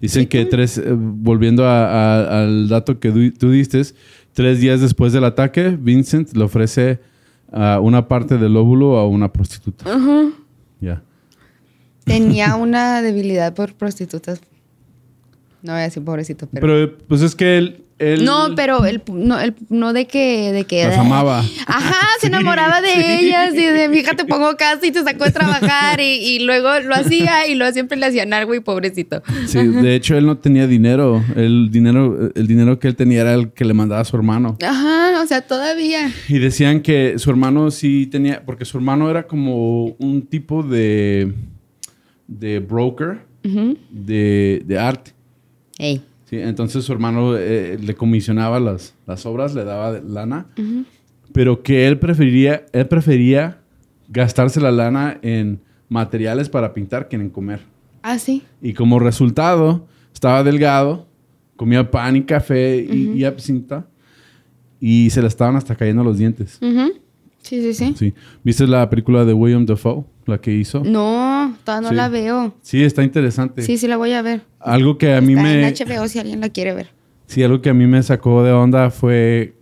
Dicen 0.00 0.26
que 0.28 0.44
tres, 0.44 0.78
eh, 0.78 0.84
volviendo 0.96 1.64
a- 1.66 1.84
a- 2.22 2.42
al 2.44 2.68
dato 2.68 2.98
que 3.00 3.10
du- 3.10 3.32
tú 3.32 3.50
diste, 3.50 3.82
tres 4.32 4.60
días 4.60 4.80
después 4.80 5.12
del 5.12 5.24
ataque, 5.24 5.76
Vincent 5.80 6.34
le 6.36 6.44
ofrece 6.44 7.00
ah, 7.52 7.80
una 7.82 8.06
parte 8.08 8.38
del 8.38 8.56
óvulo 8.56 8.96
a 8.98 9.08
una 9.08 9.32
prostituta. 9.32 9.84
Tenía 12.08 12.56
una 12.56 13.02
debilidad 13.02 13.54
por 13.54 13.74
prostitutas. 13.74 14.40
No 15.62 15.72
voy 15.72 15.80
a 15.80 15.84
decir 15.84 16.02
pobrecito, 16.04 16.46
pero... 16.52 16.66
Pero 16.66 16.98
pues 17.08 17.20
es 17.20 17.34
que 17.34 17.58
él... 17.58 17.82
él- 17.98 18.24
no, 18.24 18.54
pero 18.54 18.84
el, 18.84 19.02
no, 19.12 19.40
el, 19.40 19.56
no 19.68 19.92
de 19.92 20.06
que... 20.06 20.52
De 20.52 20.62
que 20.64 20.84
Las 20.84 20.96
amaba. 20.98 21.40
Ajá, 21.66 21.96
se 22.20 22.20
Sí, 22.20 22.26
enamoraba 22.28 22.80
de 22.80 22.90
sí. 22.92 23.02
ellas 23.26 23.52
y 23.54 23.64
de 23.66 23.88
mi 23.88 23.98
hija 23.98 24.14
te 24.14 24.24
pongo 24.24 24.56
casa 24.56 24.86
y 24.86 24.92
te 24.92 25.02
sacó 25.02 25.24
de 25.24 25.32
trabajar 25.32 25.98
y, 26.00 26.04
y 26.04 26.38
luego 26.46 26.68
lo 26.78 26.94
hacía 26.94 27.48
y 27.48 27.56
luego 27.56 27.72
siempre 27.72 27.98
le 27.98 28.06
hacían 28.06 28.32
algo 28.32 28.54
y 28.54 28.60
pobrecito. 28.60 29.20
Sí, 29.46 29.58
de 29.66 29.96
hecho 29.96 30.16
él 30.16 30.26
no 30.26 30.38
tenía 30.38 30.68
dinero. 30.68 31.24
El 31.34 31.70
dinero, 31.72 32.30
el 32.36 32.46
dinero 32.46 32.78
que 32.78 32.86
él 32.86 32.94
tenía 32.94 33.22
era 33.22 33.34
el 33.34 33.50
que 33.50 33.64
le 33.64 33.74
mandaba 33.74 34.00
a 34.02 34.04
su 34.04 34.14
hermano. 34.16 34.56
Ajá, 34.64 35.20
o 35.20 35.26
sea, 35.26 35.40
todavía. 35.40 36.08
Y 36.28 36.38
decían 36.38 36.82
que 36.82 37.18
su 37.18 37.30
hermano 37.30 37.72
sí 37.72 38.06
tenía, 38.06 38.44
porque 38.46 38.64
su 38.64 38.76
hermano 38.78 39.10
era 39.10 39.26
como 39.26 39.86
un 39.98 40.22
tipo 40.28 40.62
de, 40.62 41.32
de 42.28 42.60
broker 42.60 43.26
de, 43.90 44.62
de 44.64 44.78
arte. 44.78 45.12
Ey. 45.78 46.00
Sí, 46.26 46.36
entonces 46.38 46.84
su 46.84 46.92
hermano 46.92 47.36
eh, 47.36 47.78
le 47.80 47.94
comisionaba 47.94 48.60
las, 48.60 48.94
las 49.06 49.24
obras, 49.24 49.54
le 49.54 49.64
daba 49.64 49.98
lana, 50.00 50.46
pero 51.32 51.62
que 51.62 51.86
él 51.88 51.98
prefería, 51.98 52.66
él 52.72 52.86
prefería 52.86 53.60
gastarse 54.08 54.60
la 54.60 54.70
lana 54.70 55.18
en 55.22 55.60
materiales 55.88 56.50
para 56.50 56.74
pintar 56.74 57.08
que 57.08 57.16
en 57.16 57.30
comer. 57.30 57.60
Ah, 58.02 58.18
sí. 58.18 58.42
Y 58.60 58.74
como 58.74 58.98
resultado, 58.98 59.86
estaba 60.12 60.44
delgado, 60.44 61.06
comía 61.56 61.90
pan 61.90 62.16
y 62.16 62.22
café 62.24 62.76
y, 62.76 63.12
y 63.12 63.24
absintha, 63.24 63.86
y 64.80 65.08
se 65.08 65.22
le 65.22 65.28
estaban 65.28 65.56
hasta 65.56 65.74
cayendo 65.76 66.04
los 66.04 66.18
dientes. 66.18 66.58
Sí, 67.40 67.62
sí, 67.62 67.72
sí. 67.72 67.94
Sí. 67.96 68.14
¿Viste 68.44 68.66
la 68.66 68.90
película 68.90 69.24
de 69.24 69.32
William 69.32 69.64
Dafoe, 69.64 70.04
la 70.26 70.38
que 70.38 70.52
hizo? 70.52 70.84
No, 70.84 71.27
todavía 71.68 71.82
no 71.82 71.88
Sí. 71.90 71.94
la 71.96 72.08
veo. 72.08 72.54
Sí, 72.62 72.82
está 72.82 73.02
interesante. 73.04 73.60
Sí, 73.62 73.76
sí 73.76 73.86
la 73.88 73.96
voy 73.98 74.12
a 74.12 74.22
ver. 74.22 74.40
Algo 74.58 74.96
que 74.96 75.12
a 75.14 75.20
mí 75.20 75.34
me... 75.36 75.66
en 75.68 75.74
HBO 75.74 76.08
si 76.08 76.18
alguien 76.18 76.40
la 76.40 76.48
quiere 76.48 76.72
ver. 76.72 76.88
Sí, 77.26 77.42
algo 77.42 77.60
que 77.60 77.68
a 77.68 77.74
mí 77.74 77.86
me 77.86 78.02
sacó 78.02 78.42
de 78.42 78.52
onda 78.52 78.90
fue 78.90 79.54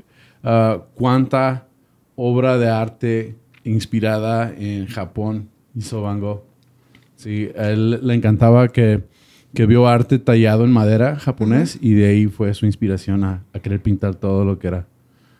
ah, 0.44 0.84
cuánta 0.94 1.66
obra 2.14 2.58
de 2.58 2.68
arte 2.68 3.34
inspirada 3.64 4.52
en 4.56 4.86
Japón 4.86 5.48
hizo 5.74 6.00
Van 6.02 6.20
Gogh. 6.20 6.44
Sí, 7.16 7.50
a 7.58 7.70
él 7.70 7.98
le 8.06 8.14
encantaba 8.14 8.68
que, 8.68 9.02
que 9.52 9.66
vio 9.66 9.88
arte 9.88 10.18
tallado 10.20 10.64
en 10.64 10.70
madera 10.70 11.16
japonés 11.16 11.76
y 11.80 11.94
de 11.94 12.06
ahí 12.08 12.26
fue 12.26 12.54
su 12.54 12.66
inspiración 12.66 13.24
a, 13.24 13.42
a 13.52 13.58
querer 13.58 13.82
pintar 13.82 14.14
todo 14.14 14.44
lo 14.44 14.58
que 14.60 14.68
era 14.68 14.86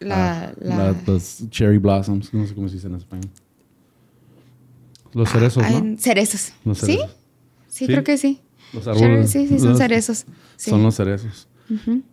La, 0.01 0.43
ah, 0.49 0.53
la... 0.61 0.77
la- 0.77 0.95
los 1.07 1.45
cherry 1.51 1.79
blossoms, 1.79 2.35
no 2.35 2.45
sé 2.47 2.55
cómo 2.55 2.69
se 2.69 2.75
dice 2.75 2.89
en 2.89 2.97
español. 2.97 3.31
Los 5.15 5.31
cerezos, 5.31 5.63
Ay, 5.65 5.81
¿no? 5.83 5.97
Cerezos. 5.99 6.53
Los 6.65 6.79
¿Sí? 6.79 6.87
cerezos. 6.97 7.17
Sí, 7.69 7.87
Sí. 7.87 7.87
creo 7.87 8.05
que 8.05 8.17
sí. 8.19 8.41
Los 8.73 8.87
árboles. 8.89 9.31
Sí, 9.31 9.47
sí, 9.47 9.59
son 9.59 9.71
los- 9.71 9.79
cerezos. 9.79 10.27
Sí. 10.57 10.71
Son 10.71 10.83
los 10.83 10.95
cerezos. 10.95 11.49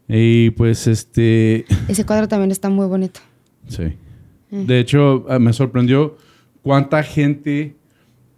Y 0.08 0.50
pues 0.52 0.88
este... 0.88 1.66
Ese 1.88 2.06
cuadro 2.06 2.28
también 2.28 2.52
está 2.52 2.70
muy 2.70 2.86
bonito. 2.88 3.20
Sí. 3.68 3.84
De 4.50 4.80
hecho, 4.80 5.26
ah, 5.30 5.40
me 5.40 5.54
sorprendió 5.54 6.18
cuánta 6.62 7.02
gente 7.04 7.76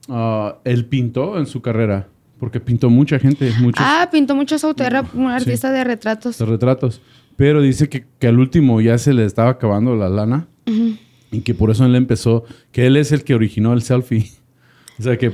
ah, 0.10 0.58
él 0.64 0.86
pintó 0.86 1.38
en 1.40 1.46
su 1.46 1.62
carrera. 1.62 2.08
Porque 2.40 2.60
pintó 2.60 2.90
mucha 2.90 3.18
gente, 3.18 3.50
muchos 3.62 3.84
Ah, 3.86 4.10
pintó 4.12 4.36
muchos 4.36 4.64
autos. 4.66 4.86
Era 4.86 5.04
un 5.14 5.28
artista 5.28 5.72
de 5.72 5.84
retratos. 5.86 6.40
retratos. 6.42 7.02
Pero 7.38 7.62
dice 7.62 7.88
que, 7.90 8.06
que 8.20 8.28
al 8.28 8.40
último 8.40 8.82
ya 8.82 8.98
se 8.98 9.14
le 9.14 9.26
estaba 9.26 9.50
acabando 9.52 9.96
la 9.96 10.10
lana. 10.10 10.48
Y 11.32 11.42
que 11.42 11.54
por 11.54 11.72
eso 11.72 11.86
él 11.86 11.96
empezó, 11.96 12.44
que 12.72 12.86
él 12.88 12.98
es 12.98 13.12
el 13.14 13.24
que 13.24 13.36
originó 13.36 13.74
el 13.74 13.82
selfie. 13.82 14.32
O 15.00 15.04
sea, 15.04 15.18
que, 15.18 15.32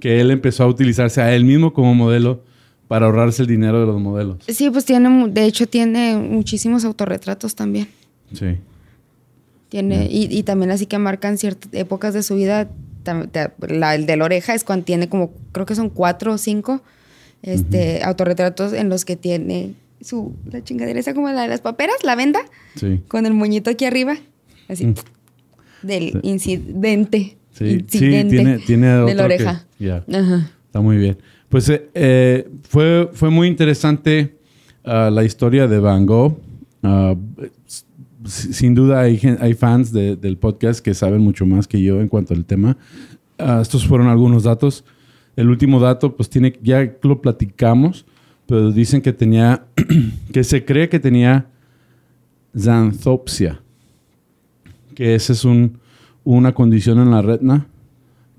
que 0.00 0.20
él 0.20 0.30
empezó 0.30 0.64
a 0.64 0.66
utilizarse 0.66 1.20
a 1.20 1.34
él 1.34 1.44
mismo 1.44 1.72
como 1.72 1.94
modelo 1.94 2.42
para 2.88 3.06
ahorrarse 3.06 3.42
el 3.42 3.48
dinero 3.48 3.80
de 3.80 3.86
los 3.86 4.00
modelos. 4.00 4.38
Sí, 4.48 4.70
pues 4.70 4.84
tiene, 4.84 5.28
de 5.28 5.44
hecho, 5.44 5.66
tiene 5.68 6.16
muchísimos 6.16 6.84
autorretratos 6.84 7.54
también. 7.54 7.88
Sí. 8.32 8.56
Tiene, 9.68 10.06
y, 10.10 10.26
y 10.36 10.42
también 10.42 10.70
así 10.72 10.86
que 10.86 10.98
marcan 10.98 11.38
ciertas 11.38 11.72
épocas 11.72 12.14
de 12.14 12.22
su 12.22 12.34
vida. 12.34 12.68
La- 13.68 13.94
el 13.94 14.06
de 14.06 14.16
la 14.16 14.24
oreja 14.24 14.54
es 14.54 14.62
cuando 14.64 14.84
tiene 14.84 15.08
como, 15.08 15.32
creo 15.52 15.64
que 15.66 15.74
son 15.74 15.88
cuatro 15.88 16.34
o 16.34 16.38
cinco 16.38 16.82
este, 17.42 18.02
autorretratos 18.04 18.72
en 18.74 18.88
los 18.88 19.04
que 19.04 19.16
tiene 19.16 19.74
su, 20.00 20.34
la 20.50 20.62
chingadera 20.62 20.98
esa 21.00 21.14
como 21.14 21.28
la 21.30 21.42
de 21.42 21.48
las 21.48 21.60
paperas, 21.60 21.96
la 22.02 22.14
venda, 22.16 22.40
Sí. 22.76 23.00
con 23.08 23.24
el 23.26 23.32
moñito 23.34 23.70
aquí 23.70 23.84
arriba, 23.86 24.16
así, 24.68 24.86
Mm. 24.86 24.94
del 25.82 26.20
incidente. 26.22 27.36
Sí, 27.52 27.84
sí, 27.88 27.98
tiene, 27.98 28.58
tiene 28.58 28.86
de 28.88 29.00
otro 29.00 29.14
la 29.14 29.28
que- 29.28 29.34
oreja. 29.34 29.66
Ajá. 30.12 30.50
Está 30.66 30.80
muy 30.80 30.96
bien. 30.96 31.18
Pues 31.48 31.68
eh, 31.68 31.88
eh, 31.94 32.48
fue, 32.68 33.10
fue 33.12 33.30
muy 33.30 33.48
interesante 33.48 34.36
ah, 34.84 35.10
la 35.12 35.24
historia 35.24 35.66
de 35.66 35.78
Van 35.80 36.06
Gogh. 36.06 36.38
Ah, 36.82 37.14
sin 38.24 38.74
duda 38.74 39.00
hay, 39.00 39.18
hay 39.40 39.54
fans 39.54 39.92
de- 39.92 40.16
del 40.16 40.36
podcast 40.36 40.80
que 40.84 40.94
saben 40.94 41.20
mucho 41.20 41.44
más 41.46 41.66
que 41.66 41.82
yo 41.82 42.00
en 42.00 42.08
cuanto 42.08 42.34
al 42.34 42.44
tema. 42.44 42.76
Ah, 43.38 43.58
estos 43.62 43.86
fueron 43.86 44.06
algunos 44.08 44.44
datos. 44.44 44.84
El 45.36 45.48
último 45.48 45.80
dato, 45.80 46.14
pues 46.16 46.28
tiene, 46.30 46.52
ya 46.62 46.92
lo 47.02 47.20
platicamos, 47.20 48.04
pero 48.46 48.70
dicen 48.72 49.00
que 49.02 49.12
tenía, 49.12 49.64
que 50.32 50.44
se 50.44 50.64
cree 50.64 50.88
que 50.88 51.00
tenía 51.00 51.46
xanthopsia, 52.56 53.60
que 54.94 55.14
esa 55.14 55.32
es 55.32 55.44
un, 55.44 55.78
una 56.24 56.52
condición 56.54 56.98
en 57.00 57.10
la 57.10 57.22
retina 57.22 57.66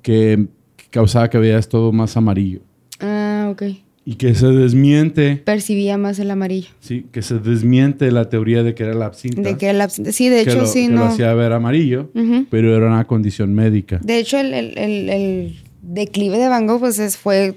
que, 0.01 0.47
causaba 0.89 1.29
que 1.29 1.37
veas 1.37 1.69
todo 1.69 1.91
más 1.91 2.17
amarillo. 2.17 2.59
Ah, 2.99 3.49
ok. 3.51 3.63
Y 4.03 4.15
que 4.15 4.33
se 4.33 4.47
desmiente, 4.47 5.37
Percibía 5.37 5.97
más 5.97 6.17
el 6.19 6.31
amarillo. 6.31 6.69
sí, 6.79 7.05
que 7.11 7.21
se 7.21 7.37
desmiente 7.39 8.11
la 8.11 8.29
teoría 8.29 8.63
de 8.63 8.73
que 8.73 8.83
era 8.83 8.93
la 8.95 9.05
absintha. 9.05 9.41
De 9.43 9.57
que 9.57 9.69
el 9.69 9.79
absinthe- 9.79 10.11
Sí, 10.11 10.27
de 10.27 10.41
hecho, 10.41 10.57
lo, 10.61 10.65
sí, 10.65 10.87
que 10.87 10.93
lo 10.93 10.99
no. 11.01 11.05
hacía 11.05 11.33
ver 11.35 11.53
amarillo, 11.53 12.09
pero 12.49 12.75
era 12.75 12.87
una 12.87 13.05
condición 13.05 13.53
médica. 13.53 13.99
De 14.03 14.17
hecho, 14.17 14.39
el, 14.39 14.53
el- 14.55 14.77
el- 14.77 15.09
el 15.09 15.55
declive 15.83 16.39
de 16.39 16.47
Van 16.47 16.65
Gogh, 16.67 16.79
pues 16.79 16.97
es- 16.99 17.15
fue, 17.17 17.55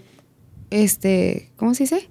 este, 0.71 1.51
¿cómo 1.57 1.75
se 1.75 1.85
dice? 1.85 2.09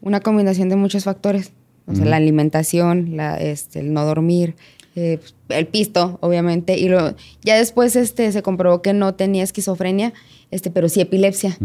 Una 0.00 0.20
combinación 0.20 0.68
de 0.68 0.76
muchos 0.76 1.04
factores. 1.04 1.52
O 1.86 1.94
sea, 1.96 2.04
la 2.04 2.16
alimentación, 2.16 3.16
la, 3.16 3.36
este, 3.40 3.80
el 3.80 3.92
no 3.92 4.04
dormir, 4.04 4.54
eh, 4.94 5.18
pues, 5.20 5.34
el 5.48 5.66
pisto, 5.66 6.18
obviamente. 6.20 6.78
Y 6.78 6.88
lo, 6.88 7.14
ya 7.42 7.56
después 7.56 7.96
este, 7.96 8.30
se 8.32 8.42
comprobó 8.42 8.82
que 8.82 8.92
no 8.92 9.14
tenía 9.14 9.42
esquizofrenia, 9.42 10.12
este, 10.50 10.70
pero 10.70 10.88
sí 10.88 11.00
epilepsia. 11.00 11.56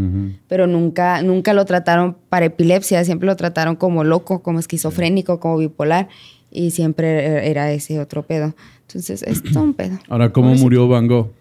Pero 0.48 0.68
nunca, 0.68 1.22
nunca 1.22 1.54
lo 1.54 1.66
trataron 1.66 2.18
para 2.30 2.46
epilepsia, 2.46 3.04
siempre 3.04 3.28
lo 3.28 3.36
trataron 3.36 3.76
como 3.76 4.04
loco, 4.04 4.42
como 4.42 4.60
esquizofrénico, 4.60 5.40
como 5.40 5.58
bipolar. 5.58 6.08
Y 6.50 6.72
siempre 6.72 7.50
era 7.50 7.72
ese 7.72 8.00
otro 8.00 8.24
pedo. 8.24 8.56
Entonces, 8.88 9.22
es 9.24 9.44
todo 9.44 9.64
un 9.64 9.74
pedo. 9.74 10.00
Ahora, 10.08 10.32
¿cómo 10.32 10.48
Pobrecito. 10.48 10.64
murió 10.64 10.88
Van 10.88 11.08
Gogh? 11.08 11.32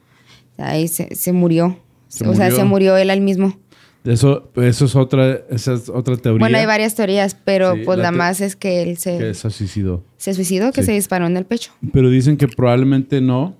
Ahí 0.59 0.89
se, 0.89 1.15
se 1.15 1.33
murió. 1.33 1.79
Se 2.09 2.27
o 2.27 2.35
sea, 2.35 2.51
se 2.51 2.65
murió 2.65 2.97
él 2.97 3.11
al 3.11 3.21
mismo. 3.21 3.57
Eso, 4.07 4.51
eso 4.57 4.85
es 4.85 4.95
otra, 4.97 5.41
esa 5.51 5.75
es 5.75 5.89
otra 5.89 6.17
teoría. 6.17 6.39
Bueno, 6.41 6.59
hay 6.59 6.67
varias 6.67 6.95
teorías, 6.95 7.35
pero 7.35 7.75
Sí, 7.75 7.83
pues 7.85 7.99
la 7.99 8.13
más 8.13 8.41
es 8.41 8.55
que 8.57 8.83
él 8.83 8.97
se, 8.99 9.19
que 9.19 9.35
se 9.35 9.51
suicidó. 9.51 10.05
se 10.17 10.33
suicidó, 10.35 10.71
que 10.73 10.83
Sí. 10.83 10.87
se 10.87 10.93
disparó 10.93 11.27
en 11.27 11.37
el 11.37 11.45
pecho. 11.45 11.73
Pero 11.93 12.09
dicen 12.11 12.37
que 12.37 12.47
probablemente 12.49 13.21
no, 13.21 13.57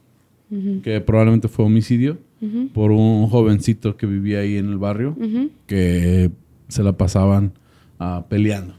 que 0.83 1.01
probablemente 1.01 1.49
fue 1.49 1.65
homicidio 1.65 2.19
por 2.75 2.93
un 2.93 3.27
jovencito 3.29 3.97
que 3.97 4.07
vivía 4.07 4.39
ahí 4.41 4.57
en 4.57 4.69
el 4.71 4.79
barrio, 4.79 5.17
que 5.67 6.31
se 6.69 6.83
la 6.83 6.93
pasaban 6.93 7.53
ah, 7.99 8.25
peleando. 8.29 8.75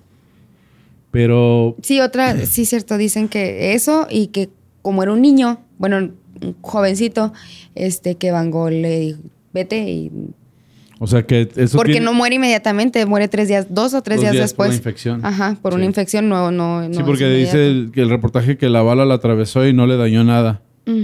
Pero 1.12 1.76
Sí, 1.82 2.00
otra, 2.00 2.38
sí, 2.46 2.66
cierto, 2.66 2.98
dicen 2.98 3.28
que 3.28 3.74
eso 3.74 4.08
y 4.10 4.28
que 4.28 4.50
como 4.82 5.04
era 5.04 5.12
un 5.12 5.22
niño, 5.22 5.60
bueno, 5.78 5.98
un 5.98 6.56
jovencito, 6.62 7.34
este, 7.76 8.16
que 8.16 8.32
Van 8.32 8.52
Gogh 8.52 8.70
le 8.72 9.00
dijo, 9.00 9.20
vete 9.54 9.90
y... 9.90 10.12
O 11.00 11.06
sea 11.08 11.26
que 11.26 11.48
eso 11.56 11.78
Porque 11.78 11.92
tiene- 11.94 12.06
no 12.06 12.14
muere 12.14 12.36
inmediatamente, 12.36 13.06
muere 13.06 13.28
tres 13.28 13.48
días, 13.48 13.68
dos 13.70 13.94
o 13.94 14.02
tres 14.02 14.18
Dos 14.18 14.24
días, 14.24 14.34
días 14.34 14.54
por 14.54 14.66
después. 14.66 14.70
la 14.70 14.76
infección. 14.78 15.26
Ajá, 15.26 15.58
por 15.62 15.74
una 15.74 15.84
Sí. 15.84 15.88
infección 15.90 16.28
no, 16.30 16.50
no, 16.52 16.88
no 16.88 16.94
Sí, 16.94 17.02
porque 17.06 17.30
dice 17.30 17.68
el, 17.68 17.92
que 17.94 18.02
el 18.02 18.10
reportaje 18.10 18.58
que 18.58 18.70
la 18.70 18.82
bala 18.82 19.06
la 19.06 19.14
atravesó 19.16 19.68
y 19.68 19.74
no 19.74 19.86
le 19.86 19.96
dañó 19.98 20.24
nada. 20.24 20.62
Mm. 20.86 21.04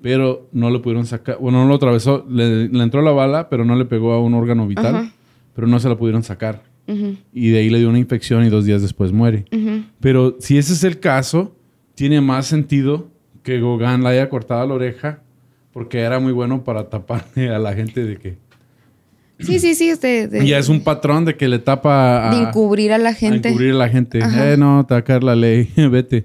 Pero 0.00 0.48
no 0.52 0.70
le 0.70 0.80
pudieron 0.80 1.06
sacar. 1.06 1.38
Bueno, 1.40 1.62
no 1.62 1.68
lo 1.68 1.74
atravesó. 1.76 2.26
Le, 2.28 2.68
le 2.68 2.82
entró 2.82 3.02
la 3.02 3.12
bala, 3.12 3.48
pero 3.48 3.64
no 3.64 3.76
le 3.76 3.84
pegó 3.84 4.12
a 4.12 4.20
un 4.20 4.34
órgano 4.34 4.66
vital. 4.66 4.96
Ajá. 4.96 5.12
Pero 5.54 5.68
no 5.68 5.78
se 5.78 5.88
la 5.88 5.96
pudieron 5.96 6.22
sacar. 6.24 6.62
Y 7.32 7.50
de 7.50 7.58
ahí 7.60 7.70
le 7.70 7.78
dio 7.78 7.88
una 7.88 7.98
infección 8.00 8.44
y 8.44 8.48
dos 8.50 8.64
días 8.66 8.82
después 8.82 9.12
muere. 9.12 9.44
Pero 10.00 10.36
si 10.40 10.58
ese 10.58 10.72
es 10.72 10.82
el 10.84 10.98
caso, 10.98 11.54
tiene 11.94 12.20
más 12.20 12.46
sentido 12.46 13.08
que 13.44 13.60
Gauguin 13.60 14.02
le 14.02 14.08
haya 14.08 14.28
cortado 14.28 14.66
la 14.66 14.74
oreja 14.74 15.20
porque 15.72 16.00
era 16.00 16.18
muy 16.18 16.32
bueno 16.32 16.64
para 16.64 16.90
taparle 16.90 17.48
a 17.54 17.58
la 17.58 17.72
gente 17.74 18.04
de 18.04 18.16
que... 18.16 18.36
Sí, 19.44 19.58
sí, 19.58 19.74
sí, 19.74 19.92
de, 20.00 20.28
de- 20.28 20.46
Ya 20.46 20.58
es 20.58 20.68
un 20.68 20.82
patrón 20.82 21.24
de 21.24 21.36
que 21.36 21.48
le 21.48 21.58
tapa 21.58 22.30
a... 22.30 22.34
de 22.34 22.42
encubrir 22.42 22.92
a 22.92 22.98
la 22.98 23.10
a 23.10 23.14
gente. 23.14 23.48
encubrir 23.48 23.72
a 23.72 23.76
la 23.78 23.88
gente. 23.88 24.22
Ajá. 24.22 24.52
Eh, 24.52 24.56
no, 24.56 24.86
a 24.88 25.02
caer 25.02 25.22
la 25.24 25.34
ley, 25.36 25.70
vete. 25.76 26.24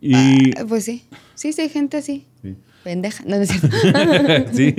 Y... 0.00 0.14
Ah, 0.58 0.64
Pues 0.68 0.84
sí. 0.84 1.04
Sí, 1.34 1.52
sí, 1.52 1.62
hay 1.62 1.68
gente 1.68 1.96
así. 1.96 2.26
Sí. 2.42 2.54
Pendeja. 2.84 3.24
No, 3.26 3.36
no 3.36 3.42
es 3.42 3.48
cierto. 3.50 3.68
sí. 4.52 4.74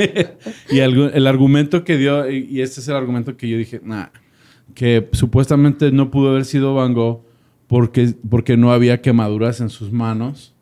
Y 0.70 0.78
algu- 0.78 1.12
el 1.14 1.28
argumento 1.28 1.84
que 1.84 1.98
dio, 1.98 2.30
y 2.30 2.62
este 2.62 2.80
es 2.82 2.88
el 2.88 2.96
argumento 2.96 3.36
que 3.36 3.50
yo 3.50 3.58
dije, 3.58 3.82
nah, 3.84 4.06
que 4.74 5.10
supuestamente 5.14 5.92
no 5.92 6.12
pudo 6.12 6.30
haber 6.32 6.46
sido 6.46 6.74
Van 6.76 6.94
Gogh 6.94 7.22
porque, 7.68 8.14
porque 8.30 8.58
no 8.58 8.72
había 8.72 9.02
quemaduras 9.02 9.60
en 9.62 9.70
sus 9.70 9.92
manos 9.92 10.54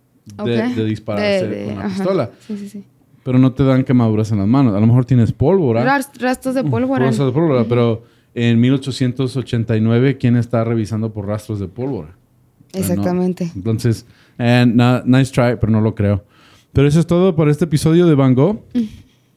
de, 0.45 0.85
dispararse 0.85 1.47
De- 1.47 1.55
de- 1.57 1.65
con 1.65 1.75
la 1.79 1.85
ajá. 1.85 1.95
pistola. 1.95 2.31
Sí, 2.47 2.57
sí, 2.57 2.69
sí. 2.69 2.83
Pero 3.23 3.39
no 3.39 3.53
te 3.53 3.63
dan 3.63 3.83
quemaduras 3.83 4.31
en 4.31 4.39
las 4.39 4.47
manos. 4.47 4.75
A 4.75 4.79
lo 4.79 4.87
mejor 4.87 5.05
tienes 5.05 5.31
pólvora. 5.31 5.83
Ras- 5.83 6.11
Rastros 6.19 6.55
de 6.55 6.63
pólvora. 6.63 7.05
Rastros 7.05 7.27
de 7.27 7.33
pólvora, 7.33 7.63
pero 7.67 8.03
en 8.35 8.59
1889, 8.59 10.17
¿quién 10.17 10.35
está 10.35 10.63
revisando 10.63 11.13
por 11.13 11.27
rastros 11.27 11.59
de 11.59 11.67
pólvora? 11.67 12.09
O 12.09 12.77
sea, 12.77 12.81
no. 12.87 13.01
Exactamente. 13.01 13.51
Entonces, 13.55 14.05
eh, 14.37 14.65
na- 14.67 15.03
nice 15.05 15.31
try, 15.31 15.55
pero 15.59 15.71
no 15.71 15.79
lo 15.81 15.95
creo. 15.95 16.25
Pero 16.73 16.87
eso 16.87 16.99
es 16.99 17.07
todo 17.07 17.35
por 17.35 17.47
este 17.49 17.65
episodio 17.65 18.07
de 18.07 18.15
Van 18.15 18.33
Gogh. 18.33 18.61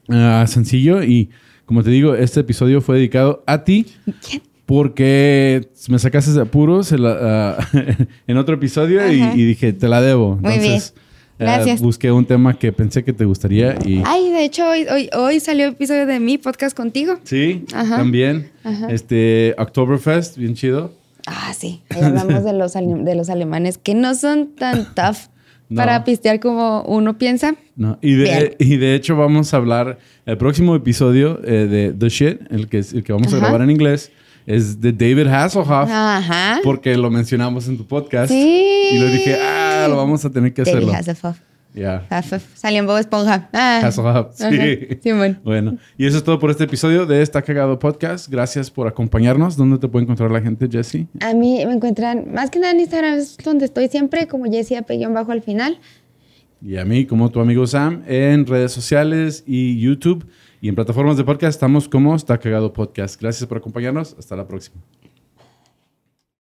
Ah, 0.08 0.44
sencillo 0.48 1.02
y 1.02 1.30
como 1.66 1.82
te 1.82 1.90
digo, 1.90 2.14
este 2.14 2.40
episodio 2.40 2.80
fue 2.80 2.96
dedicado 2.96 3.42
a 3.46 3.62
ti 3.64 3.86
porque 4.66 5.68
me 5.88 5.98
sacaste 5.98 6.32
de 6.32 6.42
apuros 6.42 6.92
en, 6.92 7.02
la- 7.02 7.56
ah, 7.58 7.68
en 8.26 8.36
otro 8.36 8.54
episodio 8.54 9.00
y, 9.12 9.20
y 9.34 9.44
dije, 9.44 9.72
te 9.72 9.88
la 9.88 10.00
debo. 10.00 10.36
Muy 10.36 10.58
bien. 10.58 10.80
Gracias. 11.38 11.80
busqué 11.80 12.10
un 12.12 12.24
tema 12.24 12.58
que 12.58 12.72
pensé 12.72 13.04
que 13.04 13.12
te 13.12 13.24
gustaría 13.24 13.74
y... 13.84 14.02
Ay, 14.06 14.30
de 14.30 14.44
hecho, 14.44 14.68
hoy, 14.68 14.86
hoy, 14.90 15.10
hoy 15.14 15.40
salió 15.40 15.66
episodio 15.68 16.06
de 16.06 16.18
mi 16.20 16.38
podcast 16.38 16.76
contigo. 16.76 17.18
Sí, 17.24 17.64
Ajá. 17.74 17.96
también. 17.98 18.50
Ajá. 18.64 18.88
Este, 18.90 19.54
Oktoberfest, 19.58 20.38
bien 20.38 20.54
chido. 20.54 20.92
Ah, 21.26 21.52
sí. 21.56 21.82
Ahí 21.90 22.02
hablamos 22.02 22.44
de 22.44 22.52
los, 22.52 22.72
de 22.74 23.14
los 23.14 23.28
alemanes 23.30 23.78
que 23.78 23.94
no 23.94 24.14
son 24.14 24.54
tan 24.54 24.84
tough 24.94 25.28
No. 25.68 25.76
para 25.76 26.04
pistear 26.04 26.38
como 26.40 26.82
uno 26.82 27.18
piensa. 27.18 27.56
No, 27.74 27.98
y, 28.00 28.14
de, 28.14 28.56
y 28.58 28.76
de 28.76 28.94
hecho 28.94 29.16
vamos 29.16 29.52
a 29.52 29.56
hablar, 29.58 29.98
el 30.24 30.38
próximo 30.38 30.74
episodio 30.76 31.40
eh, 31.44 31.66
de 31.66 31.92
The 31.92 32.08
Shit, 32.08 32.40
el 32.52 32.68
que, 32.68 32.78
el 32.78 33.02
que 33.04 33.12
vamos 33.12 33.32
a 33.32 33.36
Ajá. 33.36 33.46
grabar 33.46 33.62
en 33.62 33.70
inglés, 33.72 34.10
es 34.46 34.80
de 34.80 34.92
David 34.92 35.26
Hasselhoff, 35.26 35.68
Ajá. 35.90 36.60
porque 36.62 36.96
lo 36.96 37.10
mencionamos 37.10 37.66
en 37.68 37.76
tu 37.76 37.84
podcast. 37.84 38.30
Sí. 38.30 38.90
Y 38.92 38.98
le 39.00 39.10
dije, 39.10 39.36
ah, 39.42 39.65
lo 39.88 39.96
vamos 39.96 40.24
a 40.24 40.30
tener 40.30 40.52
que 40.52 40.62
hacerlo. 40.62 40.92
Ya. 41.74 42.06
Salió 42.54 42.78
en 42.78 42.86
Bob 42.86 42.96
Esponja. 42.96 43.50
Ah. 43.52 43.90
Sí. 43.92 44.00
Ajá. 44.00 44.30
Simón. 45.02 45.38
Bueno, 45.44 45.76
y 45.98 46.06
eso 46.06 46.16
es 46.16 46.24
todo 46.24 46.38
por 46.38 46.50
este 46.50 46.64
episodio 46.64 47.04
de 47.04 47.20
Está 47.20 47.42
Cagado 47.42 47.78
Podcast. 47.78 48.28
Gracias 48.30 48.70
por 48.70 48.88
acompañarnos. 48.88 49.58
¿Dónde 49.58 49.76
te 49.78 49.86
puede 49.86 50.04
encontrar 50.04 50.30
la 50.30 50.40
gente, 50.40 50.68
Jesse? 50.70 51.06
A 51.20 51.34
mí 51.34 51.62
me 51.66 51.74
encuentran, 51.74 52.32
más 52.32 52.50
que 52.50 52.60
nada 52.60 52.72
en 52.72 52.80
Instagram, 52.80 53.18
es 53.18 53.36
donde 53.36 53.66
estoy 53.66 53.88
siempre, 53.88 54.26
como 54.26 54.46
Jessie 54.46 54.78
Apellón 54.78 55.12
bajo 55.12 55.32
al 55.32 55.42
final. 55.42 55.78
Y 56.62 56.78
a 56.78 56.86
mí, 56.86 57.04
como 57.04 57.30
tu 57.30 57.40
amigo 57.40 57.66
Sam, 57.66 58.02
en 58.06 58.46
redes 58.46 58.72
sociales 58.72 59.44
y 59.46 59.78
YouTube 59.78 60.26
y 60.62 60.70
en 60.70 60.74
plataformas 60.74 61.18
de 61.18 61.24
podcast 61.24 61.54
estamos 61.56 61.88
como 61.90 62.16
Está 62.16 62.38
Cagado 62.38 62.72
Podcast. 62.72 63.20
Gracias 63.20 63.46
por 63.46 63.58
acompañarnos. 63.58 64.16
Hasta 64.18 64.34
la 64.34 64.48
próxima. 64.48 64.82